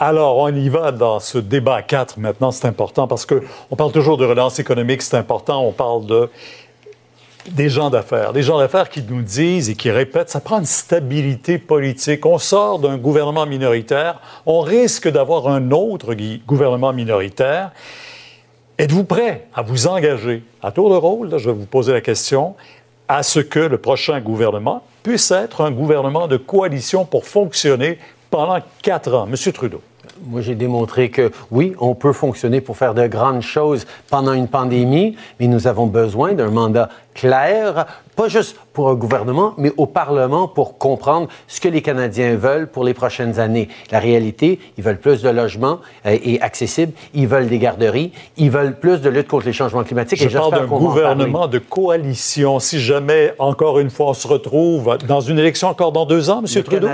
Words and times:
Alors, 0.00 0.36
on 0.36 0.54
y 0.54 0.68
va 0.68 0.92
dans 0.92 1.18
ce 1.18 1.38
débat 1.38 1.76
à 1.76 1.82
quatre. 1.82 2.20
Maintenant, 2.20 2.52
c'est 2.52 2.68
important 2.68 3.08
parce 3.08 3.26
qu'on 3.26 3.76
parle 3.76 3.90
toujours 3.90 4.16
de 4.16 4.24
relance 4.24 4.60
économique, 4.60 5.02
c'est 5.02 5.16
important, 5.16 5.64
on 5.64 5.72
parle 5.72 6.06
de 6.06 6.30
des 7.48 7.70
gens 7.70 7.88
d'affaires, 7.88 8.34
des 8.34 8.42
gens 8.42 8.58
d'affaires 8.58 8.90
qui 8.90 9.02
nous 9.02 9.22
disent 9.22 9.70
et 9.70 9.74
qui 9.74 9.90
répètent, 9.90 10.28
ça 10.28 10.40
prend 10.40 10.58
une 10.58 10.66
stabilité 10.66 11.56
politique. 11.56 12.26
On 12.26 12.36
sort 12.36 12.78
d'un 12.78 12.98
gouvernement 12.98 13.46
minoritaire, 13.46 14.20
on 14.44 14.60
risque 14.60 15.08
d'avoir 15.08 15.48
un 15.48 15.70
autre 15.70 16.14
gouvernement 16.46 16.92
minoritaire. 16.92 17.72
Êtes-vous 18.76 19.04
prêt 19.04 19.46
à 19.54 19.62
vous 19.62 19.86
engager 19.86 20.44
à 20.62 20.72
tour 20.72 20.90
de 20.90 20.96
rôle, 20.96 21.38
je 21.38 21.48
vais 21.48 21.56
vous 21.56 21.66
poser 21.66 21.92
la 21.92 22.02
question, 22.02 22.54
à 23.08 23.22
ce 23.22 23.40
que 23.40 23.60
le 23.60 23.78
prochain 23.78 24.20
gouvernement 24.20 24.82
puisse 25.02 25.30
être 25.30 25.62
un 25.62 25.70
gouvernement 25.70 26.28
de 26.28 26.36
coalition 26.36 27.06
pour 27.06 27.24
fonctionner 27.24 27.98
pendant 28.30 28.60
quatre 28.82 29.12
ans? 29.14 29.26
Monsieur 29.26 29.52
Trudeau. 29.52 29.82
Moi, 30.26 30.40
j'ai 30.40 30.54
démontré 30.54 31.10
que 31.10 31.30
oui, 31.50 31.74
on 31.80 31.94
peut 31.94 32.12
fonctionner 32.12 32.60
pour 32.60 32.76
faire 32.76 32.94
de 32.94 33.06
grandes 33.06 33.42
choses 33.42 33.86
pendant 34.10 34.32
une 34.32 34.48
pandémie, 34.48 35.16
mais 35.40 35.46
nous 35.46 35.66
avons 35.66 35.86
besoin 35.86 36.32
d'un 36.32 36.50
mandat 36.50 36.88
clair, 37.18 37.86
pas 38.14 38.28
juste 38.28 38.56
pour 38.72 38.90
un 38.90 38.94
gouvernement, 38.94 39.54
mais 39.58 39.72
au 39.76 39.86
Parlement 39.86 40.46
pour 40.46 40.78
comprendre 40.78 41.28
ce 41.48 41.60
que 41.60 41.66
les 41.68 41.82
Canadiens 41.82 42.36
veulent 42.36 42.68
pour 42.68 42.84
les 42.84 42.94
prochaines 42.94 43.40
années. 43.40 43.68
La 43.90 43.98
réalité, 43.98 44.60
ils 44.76 44.84
veulent 44.84 45.00
plus 45.00 45.22
de 45.22 45.28
logements 45.28 45.80
euh, 46.06 46.16
et 46.22 46.40
accessibles, 46.40 46.92
ils 47.12 47.26
veulent 47.26 47.48
des 47.48 47.58
garderies, 47.58 48.12
ils 48.36 48.52
veulent 48.52 48.78
plus 48.78 49.00
de 49.00 49.08
lutte 49.08 49.26
contre 49.26 49.46
les 49.46 49.52
changements 49.52 49.82
climatiques. 49.82 50.22
Je 50.22 50.38
parle 50.38 50.52
d'un 50.52 50.66
gouvernement 50.66 51.48
de 51.48 51.58
coalition. 51.58 52.60
Si 52.60 52.78
jamais, 52.78 53.34
encore 53.40 53.80
une 53.80 53.90
fois, 53.90 54.10
on 54.10 54.14
se 54.14 54.28
retrouve 54.28 54.96
dans 55.08 55.20
une 55.20 55.40
élection 55.40 55.68
encore 55.68 55.90
dans 55.90 56.06
deux 56.06 56.30
ans, 56.30 56.40
M. 56.40 56.62
Trudeau? 56.62 56.86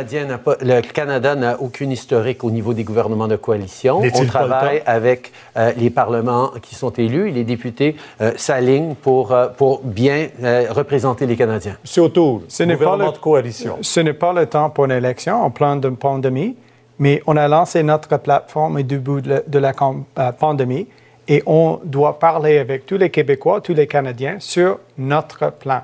le 0.60 0.80
Canada 0.80 1.34
n'a 1.34 1.60
aucune 1.60 1.92
historique 1.92 2.44
au 2.44 2.50
niveau 2.50 2.72
des 2.72 2.84
gouvernements 2.84 2.94
de 3.08 3.36
coalition. 3.36 4.00
On 4.14 4.26
travaille 4.26 4.82
avec 4.86 5.32
euh, 5.56 5.72
les 5.76 5.90
parlements 5.90 6.50
qui 6.62 6.74
sont 6.74 6.90
élus. 6.90 7.30
Les 7.30 7.44
députés 7.44 7.96
euh, 8.20 8.32
s'alignent 8.36 8.94
pour, 8.94 9.34
pour 9.56 9.80
bien 9.82 10.28
euh, 10.42 10.66
représenter 10.70 11.26
les 11.26 11.36
Canadiens. 11.36 11.76
O'Toole, 11.96 12.42
ce 12.48 12.62
n'est 12.62 12.76
pas 12.76 12.96
le, 12.96 13.12
de 13.12 13.18
coalition. 13.18 13.78
Ce 13.80 14.00
n'est 14.00 14.12
pas 14.12 14.32
le 14.32 14.46
temps 14.46 14.70
pour 14.70 14.86
une 14.86 14.92
élection 14.92 15.42
en 15.42 15.50
plein 15.50 15.76
de 15.76 15.88
pandémie, 15.88 16.56
mais 16.98 17.22
on 17.26 17.36
a 17.36 17.48
lancé 17.48 17.82
notre 17.82 18.16
plateforme 18.18 18.76
au 18.76 18.82
début 18.82 19.22
de 19.22 19.58
la, 19.58 19.72
euh, 20.18 20.32
pandémie 20.32 20.86
et 21.26 21.42
on 21.46 21.80
doit 21.84 22.18
parler 22.18 22.58
avec 22.58 22.86
tous 22.86 22.98
les 22.98 23.10
Québécois, 23.10 23.60
tous 23.60 23.74
les 23.74 23.86
Canadiens 23.86 24.36
sur 24.38 24.78
notre 24.98 25.50
plan. 25.52 25.82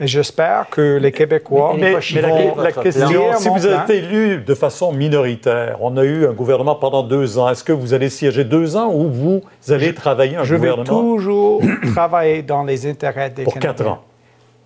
J'espère 0.00 0.68
que 0.70 0.98
les 0.98 1.12
Québécois. 1.12 1.74
Mais, 1.78 1.92
la, 1.92 2.72
question, 2.72 3.32
si 3.36 3.48
vous 3.48 3.66
êtes 3.66 3.90
élu 3.90 4.38
de 4.38 4.54
façon 4.54 4.92
minoritaire, 4.92 5.76
on 5.80 5.96
a 5.96 6.04
eu 6.04 6.26
un 6.26 6.32
gouvernement 6.32 6.74
pendant 6.74 7.02
deux 7.02 7.38
ans. 7.38 7.48
Est-ce 7.48 7.64
que 7.64 7.72
vous 7.72 7.94
allez 7.94 8.08
siéger 8.08 8.44
deux 8.44 8.76
ans 8.76 8.92
ou 8.92 9.08
vous 9.08 9.42
allez 9.68 9.94
travailler 9.94 10.36
un 10.36 10.42
gouvernement? 10.42 10.84
Je 10.84 10.92
vais 10.92 10.98
toujours 10.98 11.62
travailler 11.94 12.42
dans 12.42 12.64
les 12.64 12.86
intérêts 12.86 13.30
des 13.30 13.44
Pour 13.44 13.54
Canadiens. 13.54 13.72
Pour 13.72 13.76
quatre 13.76 13.90
ans. 13.90 14.04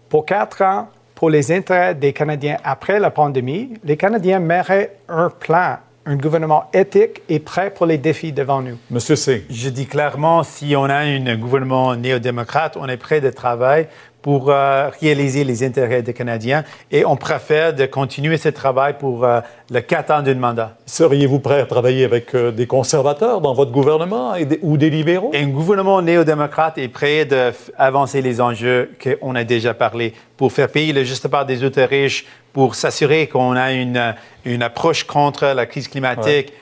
Pour 0.08 0.24
quatre 0.24 0.62
ans, 0.62 0.88
pour 1.14 1.30
les 1.30 1.52
intérêts 1.52 1.94
des 1.94 2.12
Canadiens 2.12 2.56
après 2.62 3.00
la 3.00 3.10
pandémie, 3.10 3.74
les 3.84 3.96
Canadiens 3.96 4.38
méritent 4.38 4.90
un 5.08 5.30
plan 5.30 5.78
un 6.06 6.14
gouvernement 6.14 6.70
éthique 6.72 7.22
et 7.28 7.40
prêt 7.40 7.70
pour 7.70 7.84
les 7.84 7.98
défis 7.98 8.32
devant 8.32 8.62
nous. 8.62 8.78
Monsieur 8.90 9.16
C. 9.16 9.44
Je 9.50 9.68
dis 9.68 9.86
clairement, 9.86 10.44
si 10.44 10.76
on 10.76 10.84
a 10.84 10.98
un 10.98 11.36
gouvernement 11.36 11.96
néo-démocrate, 11.96 12.76
on 12.80 12.86
est 12.86 12.96
prêt 12.96 13.20
de 13.20 13.30
travailler 13.30 13.88
pour 14.26 14.50
euh, 14.50 14.90
réaliser 15.00 15.44
les 15.44 15.62
intérêts 15.62 16.02
des 16.02 16.12
Canadiens 16.12 16.64
et 16.90 17.04
on 17.04 17.14
préfère 17.14 17.72
de 17.72 17.86
continuer 17.86 18.38
ce 18.38 18.48
travail 18.48 18.96
pour 18.98 19.24
euh, 19.24 19.40
le 19.70 19.80
quatre 19.80 20.10
ans 20.10 20.20
d'un 20.20 20.34
mandat. 20.34 20.76
Seriez-vous 20.84 21.38
prêt 21.38 21.60
à 21.60 21.64
travailler 21.64 22.04
avec 22.04 22.34
euh, 22.34 22.50
des 22.50 22.66
conservateurs 22.66 23.40
dans 23.40 23.54
votre 23.54 23.70
gouvernement 23.70 24.32
ou 24.62 24.76
des 24.78 24.90
libéraux? 24.90 25.30
Un 25.32 25.46
gouvernement 25.46 26.02
néo-démocrate 26.02 26.76
est 26.78 26.88
prêt 26.88 27.24
d'avancer 27.24 28.20
les 28.20 28.40
enjeux 28.40 28.90
qu'on 29.00 29.36
a 29.36 29.44
déjà 29.44 29.74
parlé 29.74 30.12
pour 30.36 30.50
faire 30.50 30.70
payer 30.70 30.92
le 30.92 31.04
juste 31.04 31.28
part 31.28 31.46
des 31.46 31.62
autres 31.62 31.82
riches, 31.82 32.26
pour 32.52 32.74
s'assurer 32.74 33.28
qu'on 33.28 33.52
a 33.52 33.72
une, 33.72 34.16
une 34.44 34.62
approche 34.64 35.04
contre 35.04 35.44
la 35.54 35.66
crise 35.66 35.86
climatique. 35.86 36.52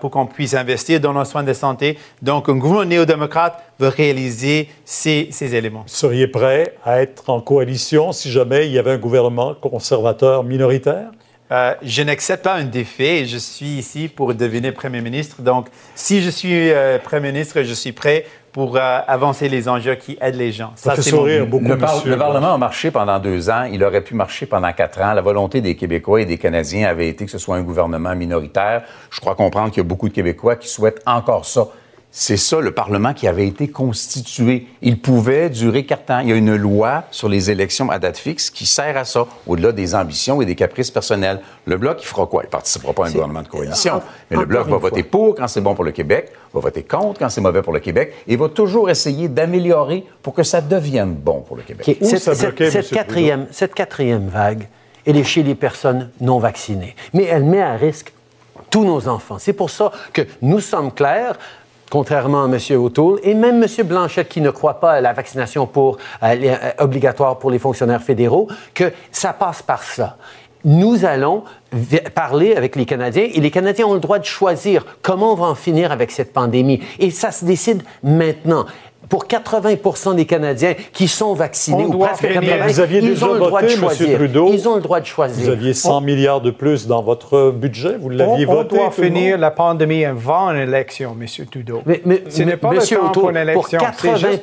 Pour 0.00 0.10
qu'on 0.10 0.26
puisse 0.26 0.54
investir 0.54 1.00
dans 1.00 1.12
nos 1.12 1.24
soins 1.24 1.42
de 1.42 1.52
santé. 1.52 1.98
Donc, 2.20 2.48
un 2.48 2.56
gouvernement 2.56 2.84
néo-démocrate 2.84 3.62
veut 3.78 3.88
réaliser 3.88 4.68
ces, 4.84 5.28
ces 5.30 5.54
éléments. 5.54 5.84
Seriez 5.86 6.26
prêt 6.26 6.74
à 6.84 7.02
être 7.02 7.30
en 7.30 7.40
coalition 7.40 8.12
si 8.12 8.30
jamais 8.30 8.66
il 8.66 8.72
y 8.72 8.78
avait 8.78 8.92
un 8.92 8.98
gouvernement 8.98 9.54
conservateur 9.54 10.44
minoritaire? 10.44 11.10
Euh, 11.52 11.74
je 11.82 12.02
n'accepte 12.02 12.44
pas 12.44 12.54
un 12.54 12.64
défait. 12.64 13.26
Je 13.26 13.36
suis 13.36 13.66
ici 13.66 14.08
pour 14.08 14.34
devenir 14.34 14.72
Premier 14.72 15.02
ministre. 15.02 15.42
Donc, 15.42 15.66
si 15.94 16.22
je 16.22 16.30
suis 16.30 16.70
euh, 16.70 16.98
Premier 16.98 17.30
ministre, 17.30 17.62
je 17.62 17.74
suis 17.74 17.92
prêt 17.92 18.24
pour 18.52 18.76
euh, 18.76 19.00
avancer 19.06 19.48
les 19.48 19.68
enjeux 19.68 19.94
qui 19.94 20.18
aident 20.20 20.36
les 20.36 20.52
gens. 20.52 20.72
Ça, 20.76 20.94
fait 20.94 21.02
sourire 21.02 21.46
beaucoup, 21.46 21.64
le, 21.64 21.74
le, 21.74 22.18
Parlement 22.18 22.54
a 22.54 22.58
marché 22.58 22.90
pendant 22.90 23.18
deux 23.18 23.48
ans. 23.48 23.64
Il 23.64 23.82
aurait 23.82 24.02
pu 24.02 24.14
marcher 24.14 24.44
pendant 24.44 24.70
quatre 24.72 25.00
ans. 25.00 25.14
La 25.14 25.22
volonté 25.22 25.62
des 25.62 25.74
Québécois 25.74 26.20
et 26.20 26.26
des 26.26 26.36
Canadiens 26.36 26.88
avait 26.88 27.08
été 27.08 27.24
que 27.24 27.30
ce 27.30 27.38
soit 27.38 27.56
un 27.56 27.62
gouvernement 27.62 28.14
minoritaire. 28.14 28.82
Je 29.10 29.20
crois 29.20 29.34
comprendre 29.34 29.70
qu'il 29.70 29.78
y 29.78 29.86
a 29.86 29.88
beaucoup 29.88 30.08
de 30.08 30.14
Québécois 30.14 30.56
qui 30.56 30.68
souhaitent 30.68 31.02
encore 31.06 31.46
ça. 31.46 31.68
C'est 32.14 32.36
ça 32.36 32.60
le 32.60 32.72
Parlement 32.72 33.14
qui 33.14 33.26
avait 33.26 33.46
été 33.46 33.68
constitué. 33.68 34.66
Il 34.82 35.00
pouvait 35.00 35.48
durer 35.48 35.86
quatre 35.86 36.10
ans. 36.10 36.18
Il 36.18 36.28
y 36.28 36.32
a 36.32 36.36
une 36.36 36.54
loi 36.54 37.04
sur 37.10 37.26
les 37.26 37.50
élections 37.50 37.90
à 37.90 37.98
date 37.98 38.18
fixe 38.18 38.50
qui 38.50 38.66
sert 38.66 38.98
à 38.98 39.06
ça, 39.06 39.26
au-delà 39.46 39.72
des 39.72 39.94
ambitions 39.94 40.42
et 40.42 40.44
des 40.44 40.54
caprices 40.54 40.90
personnels. 40.90 41.40
Le 41.64 41.78
Bloc, 41.78 42.02
il 42.02 42.06
fera 42.06 42.26
quoi? 42.26 42.42
Il 42.42 42.48
ne 42.48 42.50
participera 42.50 42.92
pas 42.92 43.06
à 43.06 43.08
un 43.08 43.12
gouvernement 43.12 43.40
de 43.40 43.48
coalition. 43.48 44.02
Mais 44.30 44.36
le 44.36 44.44
Bloc 44.44 44.68
va 44.68 44.76
voter 44.76 45.04
pour 45.04 45.34
quand 45.34 45.48
c'est 45.48 45.62
bon 45.62 45.74
pour 45.74 45.84
le 45.84 45.92
Québec, 45.92 46.30
va 46.52 46.60
voter 46.60 46.82
contre 46.82 47.18
quand 47.18 47.30
c'est 47.30 47.40
mauvais 47.40 47.62
pour 47.62 47.72
le 47.72 47.80
Québec 47.80 48.12
et 48.28 48.36
va 48.36 48.50
toujours 48.50 48.90
essayer 48.90 49.28
d'améliorer 49.28 50.04
pour 50.22 50.34
que 50.34 50.42
ça 50.42 50.60
devienne 50.60 51.14
bon 51.14 51.40
pour 51.40 51.56
le 51.56 51.62
Québec. 51.62 51.96
cette, 52.02 52.90
quatrième, 52.90 53.46
cette 53.50 53.72
quatrième 53.72 54.28
vague, 54.28 54.68
elle 55.06 55.16
est 55.16 55.24
chez 55.24 55.42
les 55.42 55.54
personnes 55.54 56.10
non 56.20 56.38
vaccinées. 56.38 56.94
Mais 57.14 57.24
elle 57.24 57.44
met 57.44 57.62
à 57.62 57.72
risque 57.72 58.12
tous 58.68 58.84
nos 58.84 59.08
enfants. 59.08 59.38
C'est 59.38 59.52
pour 59.54 59.70
ça 59.70 59.92
que 60.12 60.22
nous 60.42 60.60
sommes 60.60 60.92
clairs 60.92 61.38
contrairement 61.92 62.44
à 62.44 62.46
M. 62.46 62.58
O'Toole, 62.82 63.20
et 63.22 63.34
même 63.34 63.62
M. 63.62 63.86
Blanchette 63.86 64.30
qui 64.30 64.40
ne 64.40 64.48
croit 64.48 64.80
pas 64.80 64.92
à 64.92 65.00
la 65.02 65.12
vaccination 65.12 65.66
pour, 65.66 65.98
euh, 66.22 66.34
euh, 66.42 66.70
obligatoire 66.78 67.38
pour 67.38 67.50
les 67.50 67.58
fonctionnaires 67.58 68.02
fédéraux, 68.02 68.48
que 68.72 68.90
ça 69.10 69.34
passe 69.34 69.60
par 69.60 69.82
ça. 69.82 70.16
Nous 70.64 71.04
allons 71.04 71.44
parler 72.14 72.56
avec 72.56 72.76
les 72.76 72.86
Canadiens 72.86 73.28
et 73.30 73.40
les 73.40 73.50
Canadiens 73.50 73.88
ont 73.88 73.92
le 73.92 74.00
droit 74.00 74.18
de 74.18 74.24
choisir 74.24 74.86
comment 75.02 75.32
on 75.32 75.34
va 75.34 75.44
en 75.44 75.54
finir 75.54 75.92
avec 75.92 76.12
cette 76.12 76.32
pandémie. 76.32 76.80
Et 76.98 77.10
ça 77.10 77.30
se 77.30 77.44
décide 77.44 77.82
maintenant 78.02 78.64
pour 79.12 79.26
80 79.26 80.14
des 80.14 80.24
Canadiens 80.24 80.72
qui 80.90 81.06
sont 81.06 81.34
vaccinés, 81.34 81.84
ou 81.84 81.98
presque 81.98 82.32
80, 82.32 82.66
vous 82.66 82.80
aviez 82.80 83.00
ils 83.00 83.22
ont 83.22 83.34
le 83.34 83.40
droit 83.40 83.60
de 83.60 83.68
choisir. 83.68 84.16
Trudeau, 84.16 84.48
ils 84.50 84.66
ont 84.66 84.76
le 84.76 84.80
droit 84.80 85.00
de 85.00 85.04
choisir. 85.04 85.44
Vous 85.44 85.50
aviez 85.50 85.74
100 85.74 86.00
milliards 86.00 86.40
de 86.40 86.50
plus 86.50 86.86
dans 86.86 87.02
votre 87.02 87.50
budget, 87.50 87.98
vous 88.00 88.08
l'aviez 88.08 88.46
voté. 88.46 88.74
On 88.74 88.84
doit 88.84 88.90
finir 88.90 89.36
la 89.36 89.50
pandémie 89.50 90.06
avant 90.06 90.48
une 90.48 90.60
élection, 90.66 91.14
M. 91.20 91.26
Trudeau. 91.44 91.82
Mais, 91.84 92.00
mais 92.06 92.22
ce 92.30 92.42
n'est 92.42 92.56
pas 92.56 92.72
le 92.72 92.78
temps 92.78 93.10
pour 93.10 93.28
une 93.28 93.36
élection. 93.36 93.78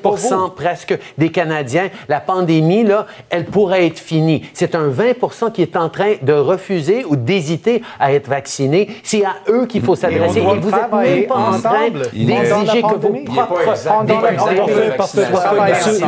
Pour 0.04 0.18
80 0.20 0.54
presque 0.56 0.96
des 1.18 1.32
Canadiens, 1.32 1.90
la 2.08 2.20
pandémie, 2.20 2.84
là, 2.84 3.08
elle 3.32 3.46
pourrait 3.46 3.88
être 3.88 3.98
finie. 3.98 4.44
C'est 4.54 4.76
un 4.76 4.88
20% 4.92 5.52
qui 5.52 5.64
est 5.64 5.78
en 5.78 5.90
train 5.90 6.14
de 6.22 6.34
refuser 6.34 7.06
ou 7.10 7.16
d'hésiter 7.16 7.82
à 8.00 8.14
être 8.14 8.28
vacciné. 8.28 8.88
C'est 9.02 9.26
à 9.26 9.38
eux 9.50 9.66
qu'il 9.66 9.82
faut 9.82 9.96
s'adresser. 9.96 10.42
Et, 10.42 10.60
vous 10.60 10.70
êtes 10.70 10.94
même 10.94 11.26
pas 11.26 11.38
en 11.38 11.60
train 11.60 11.90
d'exiger 11.90 12.84
que 12.84 12.96
vos 13.00 13.14
propres... 13.26 14.59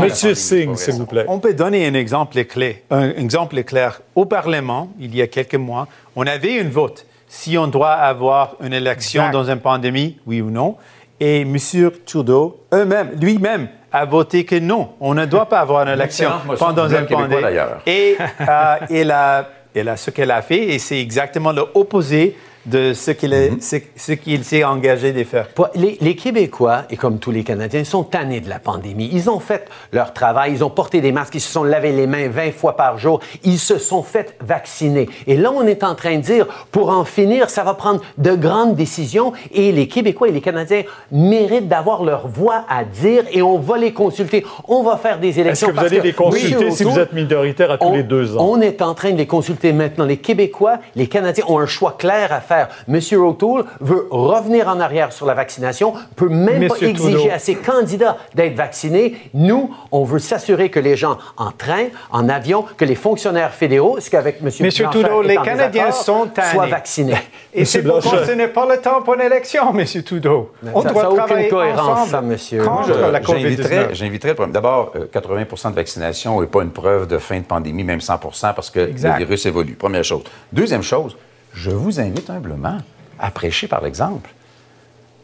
Monsieur, 0.01 0.35
Singh, 0.35 0.75
s'il 0.75 0.95
vous 0.95 1.05
plaît. 1.05 1.25
On 1.27 1.39
peut 1.39 1.53
donner 1.53 1.87
un 1.87 1.93
exemple 1.93 2.43
clé, 2.45 2.83
un 2.89 3.09
exemple 3.11 3.63
clair. 3.63 4.01
Au 4.15 4.25
Parlement, 4.25 4.89
il 4.99 5.15
y 5.15 5.21
a 5.21 5.27
quelques 5.27 5.55
mois, 5.55 5.87
on 6.15 6.25
avait 6.27 6.55
une 6.55 6.69
vote 6.69 7.05
si 7.27 7.57
on 7.57 7.67
doit 7.67 7.93
avoir 7.93 8.55
une 8.61 8.73
élection 8.73 9.29
dans 9.31 9.49
une 9.49 9.59
pandémie, 9.59 10.17
oui 10.27 10.41
ou 10.41 10.49
non. 10.49 10.75
Et 11.19 11.41
M. 11.41 11.57
Trudeau, 12.05 12.65
eux-mêmes, 12.73 13.11
lui-même, 13.21 13.69
a 13.91 14.05
voté 14.05 14.43
que 14.43 14.55
non, 14.59 14.89
on 14.99 15.13
ne 15.13 15.25
doit 15.25 15.47
pas 15.47 15.59
avoir 15.59 15.83
une 15.83 15.93
élection 15.93 16.29
pendant 16.57 16.89
une 16.89 17.05
pandémie. 17.05 17.41
Et, 17.85 18.17
euh, 18.19 18.75
elle 18.89 19.11
a, 19.11 19.47
elle 19.73 19.89
a, 19.89 19.97
ce 19.97 20.09
qu'elle 20.11 20.31
a 20.31 20.41
fait, 20.41 20.73
et 20.73 20.79
c'est 20.79 20.99
exactement 20.99 21.51
l'opposé 21.51 22.35
de 22.65 22.93
ce 22.93 23.11
qu'il 23.11 23.33
mhm. 23.33 24.43
s'est 24.43 24.63
engagé 24.63 25.13
de 25.13 25.23
faire. 25.23 25.47
Les, 25.75 26.15
Québécois, 26.15 26.83
et 26.89 26.97
comme 26.97 27.19
tous 27.19 27.31
les 27.31 27.43
Canadiens, 27.43 27.83
sont 27.83 28.03
tannés 28.03 28.41
de 28.41 28.49
la 28.49 28.59
pandémie. 28.59 29.09
Ils 29.11 29.29
ont 29.29 29.39
fait 29.39 29.67
leur 29.91 30.13
travail, 30.13 30.53
ils 30.53 30.63
ont 30.63 30.69
porté 30.69 31.01
des 31.01 31.11
masques, 31.11 31.35
ils 31.35 31.41
se 31.41 31.51
sont 31.51 31.63
lavé 31.63 31.91
les 31.91 32.05
mains 32.05 32.27
20 32.27 32.51
fois 32.51 32.75
par 32.75 32.97
jour, 32.97 33.19
ils 33.43 33.59
se 33.59 33.77
sont 33.77 34.03
fait 34.03 34.35
vacciner. 34.41 35.09
Et 35.27 35.37
là, 35.37 35.51
on 35.51 35.65
est 35.65 35.83
en 35.83 35.95
train 35.95 36.17
de 36.17 36.21
dire, 36.21 36.47
pour 36.71 36.89
en 36.89 37.05
finir, 37.05 37.49
ça 37.49 37.63
va 37.63 37.73
prendre 37.73 38.01
de 38.17 38.35
grandes 38.35 38.75
décisions 38.75 39.33
et 39.51 39.71
les 39.71 39.87
Québécois 39.87 40.29
et 40.29 40.31
les 40.31 40.41
Canadiens 40.41 40.83
méritent 41.11 41.67
d'avoir 41.67 42.03
leur 42.03 42.27
voix 42.27 42.65
à 42.69 42.83
dire 42.83 43.23
et 43.31 43.41
on 43.41 43.57
va 43.57 43.77
les 43.77 43.93
consulter. 43.93 44.45
On 44.67 44.83
va 44.83 44.97
faire 44.97 45.19
des 45.19 45.39
élections. 45.39 45.69
Est-ce 45.69 45.75
que 45.75 45.79
vous 45.79 45.85
allez 45.85 46.01
les 46.01 46.13
consulter 46.13 46.71
si 46.71 46.83
vous 46.83 46.99
êtes 46.99 47.13
minoritaire 47.13 47.71
à 47.71 47.77
tous 47.77 47.93
les 47.93 48.03
deux 48.03 48.37
ans? 48.37 48.45
On 48.47 48.61
est 48.61 48.81
en 48.81 48.93
train 48.93 49.11
de 49.11 49.17
les 49.17 49.27
consulter 49.27 49.73
maintenant. 49.73 50.05
Les 50.05 50.17
Québécois, 50.17 50.79
les 50.95 51.07
Canadiens 51.07 51.45
ont 51.47 51.59
un 51.59 51.65
choix 51.65 51.95
clair 51.97 52.31
à 52.31 52.41
faire 52.41 52.50
faire. 52.51 52.67
M. 52.87 52.99
O'Toole 53.21 53.65
veut 53.79 54.07
revenir 54.09 54.67
en 54.67 54.79
arrière 54.79 55.13
sur 55.13 55.25
la 55.25 55.33
vaccination, 55.33 55.93
peut 56.15 56.29
même 56.29 56.67
pas 56.67 56.73
Monsieur 56.75 56.87
exiger 56.89 57.13
Trudeau. 57.17 57.33
à 57.33 57.39
ses 57.39 57.55
candidats 57.55 58.17
d'être 58.35 58.55
vaccinés. 58.55 59.15
Nous, 59.33 59.73
on 59.91 60.03
veut 60.03 60.19
s'assurer 60.19 60.69
que 60.69 60.79
les 60.79 60.95
gens 60.95 61.17
en 61.37 61.51
train, 61.51 61.85
en 62.11 62.27
avion, 62.29 62.65
que 62.77 62.85
les 62.85 62.95
fonctionnaires 62.95 63.53
fédéraux, 63.53 63.99
ce 63.99 64.09
qu'avec 64.09 64.37
M. 64.41 64.45
Monsieur 64.45 64.63
Blanchard 64.85 64.91
Trudeau, 64.91 65.23
est 65.23 65.27
les 65.27 65.37
en 65.37 65.43
Canadiens 65.43 65.91
sont 65.91 66.27
tannés. 66.27 66.51
soient 66.51 66.67
vaccinés. 66.67 67.13
Et 67.53 67.65
c'est 67.65 67.79
Monsieur 67.83 68.01
pourquoi 68.01 68.25
ce 68.25 68.31
n'est 68.31 68.47
pas 68.47 68.65
le 68.65 68.77
temps 68.81 69.01
pour 69.01 69.13
une 69.15 69.21
élection, 69.21 69.73
M. 69.77 69.85
Trudeau. 70.03 70.51
On 70.73 70.81
ça- 70.81 70.89
doit 70.89 71.01
ça 71.01 71.07
a 71.07 71.09
aucune 71.11 71.25
travailler 71.25 71.49
cohérence, 71.49 71.79
ensemble 71.89 72.09
ça, 72.09 72.21
monsieur. 72.21 72.63
contre 72.63 72.87
Je- 72.87 72.93
la 73.11 73.21
J'inviterais, 73.21 73.75
COVID-19. 73.87 73.93
j'inviterais 73.93 74.29
le 74.29 74.35
problème. 74.35 74.53
D'abord, 74.53 74.91
euh, 74.95 75.05
80% 75.11 75.69
de 75.71 75.75
vaccination 75.75 76.41
n'est 76.41 76.47
pas 76.47 76.61
une 76.63 76.71
preuve 76.71 77.07
de 77.07 77.17
fin 77.17 77.37
de 77.39 77.43
pandémie, 77.45 77.83
même 77.83 77.99
100% 78.01 78.53
parce 78.53 78.69
que 78.69 78.79
Exact. 78.79 79.13
le 79.19 79.25
virus 79.25 79.45
évolue. 79.45 79.73
Première 79.75 80.03
chose. 80.03 80.23
Deuxième 80.51 80.83
chose, 80.83 81.15
je 81.53 81.71
vous 81.71 81.99
invite 81.99 82.29
humblement 82.29 82.77
à 83.19 83.31
prêcher 83.31 83.67
par 83.67 83.81
l'exemple. 83.81 84.29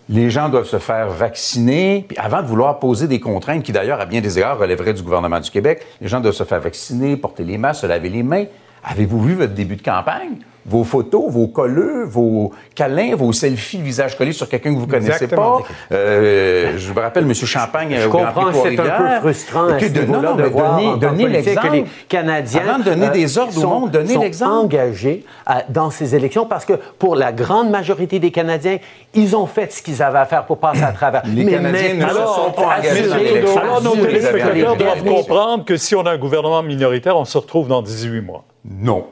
Les 0.10 0.30
gens 0.30 0.48
doivent 0.48 0.68
se 0.68 0.80
faire 0.80 1.10
vacciner, 1.10 2.06
puis 2.08 2.18
avant 2.18 2.42
de 2.42 2.48
vouloir 2.48 2.80
poser 2.80 3.08
des 3.08 3.20
contraintes 3.20 3.64
qui, 3.64 3.74
d'ailleurs, 3.74 4.00
à 4.00 4.06
bien 4.06 4.22
des 4.22 4.38
égards, 4.38 4.58
relèveraient 4.58 4.94
du 4.94 5.04
gouvernement 5.04 5.40
du 5.40 5.52
Québec, 5.52 5.86
les 6.00 6.08
gens 6.08 6.22
doivent 6.22 6.34
se 6.34 6.46
faire 6.46 6.62
vacciner, 6.62 7.18
porter 7.18 7.44
les 7.44 7.58
masques, 7.58 7.82
se 7.82 7.88
laver 7.88 8.10
les 8.10 8.24
mains. 8.24 8.46
Avez-vous 8.86 9.22
vu 9.22 9.34
votre 9.34 9.54
début 9.54 9.76
de 9.76 9.82
campagne? 9.82 10.38
Vos 10.68 10.84
photos, 10.84 11.24
vos 11.30 11.48
colleux, 11.48 12.04
vos 12.06 12.52
câlins, 12.76 13.16
vos 13.16 13.32
selfies, 13.32 13.82
visage 13.82 14.18
collé 14.18 14.34
sur 14.34 14.50
quelqu'un 14.50 14.74
que 14.74 14.80
vous 14.80 14.88
connaissez 14.88 15.24
Exactement. 15.24 15.60
pas. 15.62 15.96
Euh, 15.96 16.74
je 16.78 16.92
me 16.94 17.00
rappelle 17.00 17.24
M. 17.24 17.34
Champagne 17.34 17.96
Je 18.00 18.08
au 18.08 18.10
Grand 18.10 18.26
comprends 18.34 18.64
c'est 18.64 18.80
un 18.80 18.84
peu 18.84 19.20
frustrant 19.22 19.68
à 19.68 19.80
ce 19.80 19.86
de- 19.86 20.02
non, 20.02 20.22
non, 20.22 20.36
de 20.36 20.44
mais 20.44 20.50
voir 20.50 20.78
que 21.00 21.06
que 21.06 21.16
les 21.16 21.28
l'exemple. 21.30 21.84
Canadiens 22.10 22.62
Avant 22.68 22.80
de 22.80 22.84
donner 22.84 23.08
euh, 23.08 23.12
des 23.12 23.38
ordres 23.38 23.58
au 23.58 23.62
sont- 23.62 23.68
monde, 23.80 23.92
donnez 23.92 24.14
sont 24.14 24.22
l'exemple. 24.22 24.52
engagés 24.52 25.26
euh, 25.50 25.54
dans 25.70 25.90
ces 25.90 26.16
élections 26.16 26.46
parce 26.46 26.66
que 26.66 26.74
pour 27.00 27.16
la 27.16 27.32
grande 27.32 27.70
majorité 27.70 28.20
des 28.20 28.32
Canadiens, 28.32 28.78
ils 29.14 29.36
ont 29.36 29.48
fait 29.48 29.72
ce 29.72 29.82
qu'ils 29.82 30.04
avaient 30.04 30.20
à 30.20 30.26
faire 30.26 30.46
pour 30.46 30.58
passer 30.58 30.84
à 30.84 30.92
travers. 30.92 31.24
Les 31.34 31.46
Canadiens 31.46 31.94
ne 31.96 32.02
se 32.10 32.14
sont 32.16 32.52
pas 32.56 32.78
engagés 32.80 33.08
dans 33.08 33.16
l'élection. 33.18 33.62
Alors, 33.62 33.82
nos 33.82 33.96
téléspectateurs 33.96 34.76
doivent 34.76 35.04
comprendre 35.04 35.64
que 35.66 35.78
si 35.78 35.96
on 35.96 36.06
a 36.06 36.12
un 36.12 36.18
gouvernement 36.18 36.62
minoritaire, 36.62 37.16
on 37.18 37.26
se 37.26 37.38
retrouve 37.38 37.68
dans 37.70 37.82
18 37.82 38.22
mois. 38.22 38.44
Non. 38.70 39.06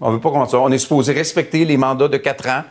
On 0.00 0.08
ne 0.10 0.14
veut 0.14 0.20
pas 0.20 0.30
commencer 0.30 0.52
ça. 0.52 0.60
On 0.60 0.70
est 0.70 0.78
supposé 0.78 1.12
respecter 1.12 1.64
les 1.64 1.76
mandats 1.76 2.08
de 2.08 2.16
quatre 2.16 2.48
ans 2.48 2.62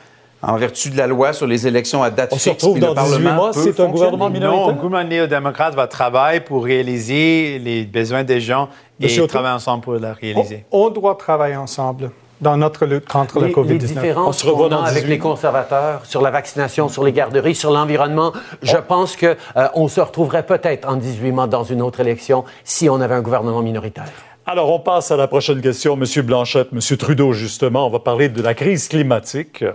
en 0.41 0.57
vertu 0.57 0.89
de 0.89 0.97
la 0.97 1.07
loi 1.07 1.33
sur 1.33 1.47
les 1.47 1.65
élections 1.65 2.03
à 2.03 2.09
date 2.09 2.29
On 2.31 2.37
se 2.37 2.49
retrouve 2.49 2.79
dans 2.79 2.89
le 2.89 2.95
18 2.95 2.95
Parlement 3.09 3.35
mois, 3.35 3.53
c'est 3.53 3.79
un 3.79 3.87
gouvernement 3.87 4.29
minoritaire. 4.29 4.61
Non, 4.61 4.67
le 4.67 4.73
gouvernement 4.73 5.09
néo-démocrate 5.09 5.75
va 5.75 5.87
travailler 5.87 6.39
pour 6.39 6.63
réaliser 6.63 7.59
les 7.59 7.83
besoins 7.83 8.23
des 8.23 8.39
gens 8.41 8.69
Monsieur 8.99 9.21
et 9.21 9.23
O'Toole? 9.23 9.29
travailler 9.29 9.55
ensemble 9.55 9.83
pour 9.83 9.93
la 9.95 10.13
réaliser. 10.13 10.65
On 10.71 10.89
doit 10.89 11.15
travailler 11.15 11.55
ensemble 11.55 12.11
dans 12.41 12.57
notre 12.57 12.85
lutte 12.85 13.07
contre 13.07 13.39
les, 13.39 13.41
la 13.41 13.47
les 13.47 13.53
COVID-19. 13.53 13.73
On 13.73 13.77
différences 13.77 14.37
se 14.37 14.45
revoit 14.45 14.67
qu'on 14.69 14.75
a 14.75 14.79
dans 14.79 14.83
avec 14.83 15.03
18 15.03 15.09
les 15.09 15.17
mois. 15.17 15.31
conservateurs 15.31 16.05
sur 16.05 16.21
la 16.21 16.31
vaccination, 16.31 16.89
sur 16.89 17.03
les 17.03 17.13
garderies, 17.13 17.55
sur 17.55 17.71
l'environnement, 17.71 18.33
je 18.61 18.77
pense 18.77 19.15
que 19.15 19.37
euh, 19.55 19.67
on 19.73 19.87
se 19.87 20.01
retrouverait 20.01 20.45
peut-être 20.45 20.87
en 20.87 20.97
18 20.97 21.31
mois 21.31 21.47
dans 21.47 21.63
une 21.63 21.81
autre 21.81 22.01
élection 22.01 22.43
si 22.63 22.89
on 22.89 22.99
avait 23.01 23.15
un 23.15 23.21
gouvernement 23.21 23.61
minoritaire. 23.61 24.11
Alors, 24.47 24.71
on 24.71 24.79
passe 24.79 25.09
à 25.09 25.17
la 25.17 25.27
prochaine 25.27 25.59
question. 25.59 25.95
Monsieur 25.95 26.21
Blanchette, 26.21 26.71
Monsieur 26.71 26.97
Trudeau, 26.97 27.33
justement, 27.33 27.87
on 27.87 27.89
va 27.89 27.97
parler 27.97 28.29
de 28.29 28.43
la 28.43 28.53
crise 28.53 28.87
climatique. 28.87 29.65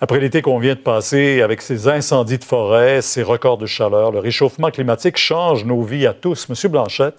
Après 0.00 0.18
l'été 0.18 0.42
qu'on 0.42 0.58
vient 0.58 0.74
de 0.74 0.80
passer, 0.80 1.40
avec 1.40 1.62
ces 1.62 1.86
incendies 1.86 2.38
de 2.38 2.44
forêt, 2.44 3.00
ces 3.00 3.22
records 3.22 3.58
de 3.58 3.66
chaleur, 3.66 4.10
le 4.10 4.18
réchauffement 4.18 4.72
climatique 4.72 5.18
change 5.18 5.64
nos 5.64 5.82
vies 5.82 6.08
à 6.08 6.14
tous. 6.14 6.48
Monsieur 6.48 6.68
Blanchette, 6.68 7.14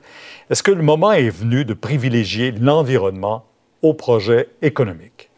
est-ce 0.50 0.62
que 0.62 0.72
le 0.72 0.84
moment 0.84 1.14
est 1.14 1.30
venu 1.30 1.64
de 1.64 1.74
privilégier 1.74 2.52
l'environnement 2.52 3.46
au 3.82 3.94
projet 3.94 4.50
économique? 4.62 5.30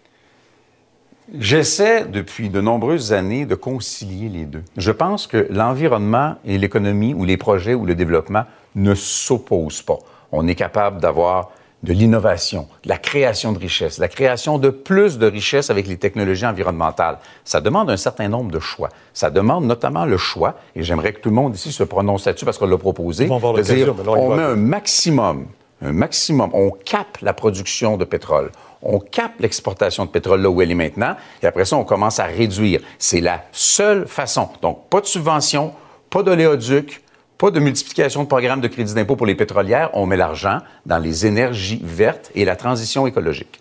J'essaie 1.37 2.05
depuis 2.05 2.49
de 2.49 2.59
nombreuses 2.59 3.13
années 3.13 3.45
de 3.45 3.53
concilier 3.53 4.29
les 4.29 4.45
deux. 4.45 4.63
Je 4.77 4.91
pense 4.91 5.27
que 5.27 5.45
l'environnement 5.51 6.37
et 6.43 6.57
l'économie 6.57 7.13
ou 7.13 7.23
les 7.23 7.37
projets 7.37 7.75
ou 7.75 7.85
le 7.85 7.93
développement 7.93 8.45
ne 8.73 8.95
s'opposent 8.95 9.83
pas. 9.83 9.99
On 10.35 10.47
est 10.47 10.55
capable 10.55 10.99
d'avoir 10.99 11.51
de 11.83 11.93
l'innovation, 11.93 12.67
de 12.83 12.89
la 12.89 12.97
création 12.97 13.51
de 13.51 13.59
richesses, 13.59 13.97
de 13.97 14.01
la 14.01 14.07
création 14.07 14.57
de 14.57 14.69
plus 14.69 15.19
de 15.19 15.27
richesses 15.27 15.69
avec 15.69 15.85
les 15.85 15.97
technologies 15.97 16.45
environnementales. 16.45 17.19
Ça 17.43 17.61
demande 17.61 17.89
un 17.91 17.97
certain 17.97 18.29
nombre 18.29 18.49
de 18.49 18.59
choix. 18.59 18.89
Ça 19.13 19.29
demande 19.29 19.65
notamment 19.65 20.05
le 20.05 20.17
choix, 20.17 20.55
et 20.75 20.81
j'aimerais 20.81 21.13
que 21.13 21.19
tout 21.19 21.29
le 21.29 21.35
monde 21.35 21.55
ici 21.55 21.71
se 21.71 21.83
prononce 21.83 22.25
là-dessus 22.25 22.45
parce 22.45 22.57
qu'on 22.57 22.65
l'a 22.65 22.77
proposé, 22.77 23.27
de 23.27 23.61
dire 23.61 23.93
on 24.07 24.35
met 24.35 24.43
un 24.43 24.55
maximum, 24.55 25.45
un 25.83 25.93
maximum, 25.93 26.49
on 26.53 26.71
capte 26.71 27.21
la 27.21 27.33
production 27.33 27.97
de 27.97 28.05
pétrole. 28.05 28.51
On 28.81 28.99
capte 28.99 29.39
l'exportation 29.39 30.05
de 30.05 30.09
pétrole 30.09 30.41
là 30.41 30.49
où 30.49 30.61
elle 30.61 30.71
est 30.71 30.75
maintenant, 30.75 31.15
et 31.43 31.45
après 31.45 31.65
ça, 31.65 31.77
on 31.77 31.83
commence 31.83 32.19
à 32.19 32.25
réduire. 32.25 32.81
C'est 32.97 33.21
la 33.21 33.43
seule 33.51 34.07
façon. 34.07 34.49
Donc, 34.61 34.89
pas 34.89 34.99
de 34.99 35.05
subvention, 35.05 35.73
pas 36.09 36.23
d'oléoduc, 36.23 37.02
pas 37.43 37.51
de 37.51 37.59
multiplication 37.59 38.23
de 38.23 38.29
programmes 38.29 38.61
de 38.61 38.69
crédit 38.69 38.93
d'impôt 38.93 39.17
pour 39.17 39.25
les 39.25 39.35
pétrolières. 39.35 39.89
On 39.91 40.05
met 40.05 40.15
l'argent 40.15 40.59
dans 40.85 40.97
les 40.97 41.25
énergies 41.25 41.81
vertes 41.83 42.31
et 42.35 42.45
la 42.45 42.55
transition 42.55 43.05
écologique. 43.05 43.59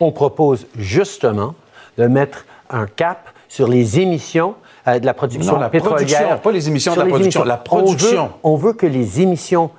On 0.00 0.12
propose 0.12 0.66
justement 0.76 1.54
de 1.96 2.08
mettre 2.08 2.44
un 2.68 2.86
cap 2.86 3.30
sur 3.48 3.68
les 3.68 3.98
émissions 4.00 4.54
euh, 4.86 4.98
de 4.98 5.06
la 5.06 5.14
production 5.14 5.54
Non, 5.54 5.60
la 5.60 5.70
pétrolière. 5.70 5.96
production, 5.96 6.38
pas 6.42 6.52
les 6.52 6.68
émissions 6.68 6.92
de 6.92 6.98
la 6.98 7.06
production, 7.06 7.44
la 7.44 7.54
On 7.54 7.56
veut- 7.56 7.84
production. 7.86 8.30
On 8.42 8.56
veut, 8.56 8.74
que 8.74 8.84
les 8.84 9.22
émissions 9.22 9.70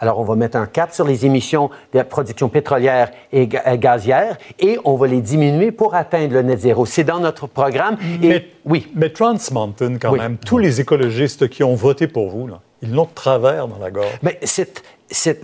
Alors, 0.00 0.20
on 0.20 0.24
va 0.24 0.34
mettre 0.36 0.56
un 0.56 0.66
cap 0.66 0.92
sur 0.92 1.06
les 1.06 1.24
émissions 1.26 1.70
de 1.92 1.98
la 1.98 2.04
production 2.04 2.48
pétrolière 2.48 3.10
et 3.32 3.48
euh, 3.66 3.76
gazière 3.76 4.36
et 4.58 4.78
on 4.84 4.96
va 4.96 5.06
les 5.06 5.20
diminuer 5.20 5.72
pour 5.72 5.94
atteindre 5.94 6.34
le 6.34 6.42
net 6.42 6.60
zéro. 6.60 6.84
C'est 6.86 7.04
dans 7.04 7.20
notre 7.20 7.46
programme. 7.46 7.96
Et 8.22 8.28
Mais, 8.28 8.46
oui. 8.64 8.90
mais 8.94 9.10
Trans 9.10 9.36
Mountain, 9.52 9.96
quand 10.00 10.12
Oui. 10.12 10.18
même, 10.18 10.36
tous 10.36 10.58
les 10.58 10.80
écologistes 10.80 11.48
qui 11.48 11.64
ont 11.64 11.74
voté 11.74 12.06
pour 12.06 12.28
vous, 12.30 12.46
là, 12.46 12.60
ils 12.82 12.92
l'ont 12.92 13.04
de 13.04 13.14
travers 13.14 13.66
dans 13.66 13.78
la 13.78 13.90
gorge. 13.90 14.18
Mais 14.22 14.38
c'est- 14.42 14.82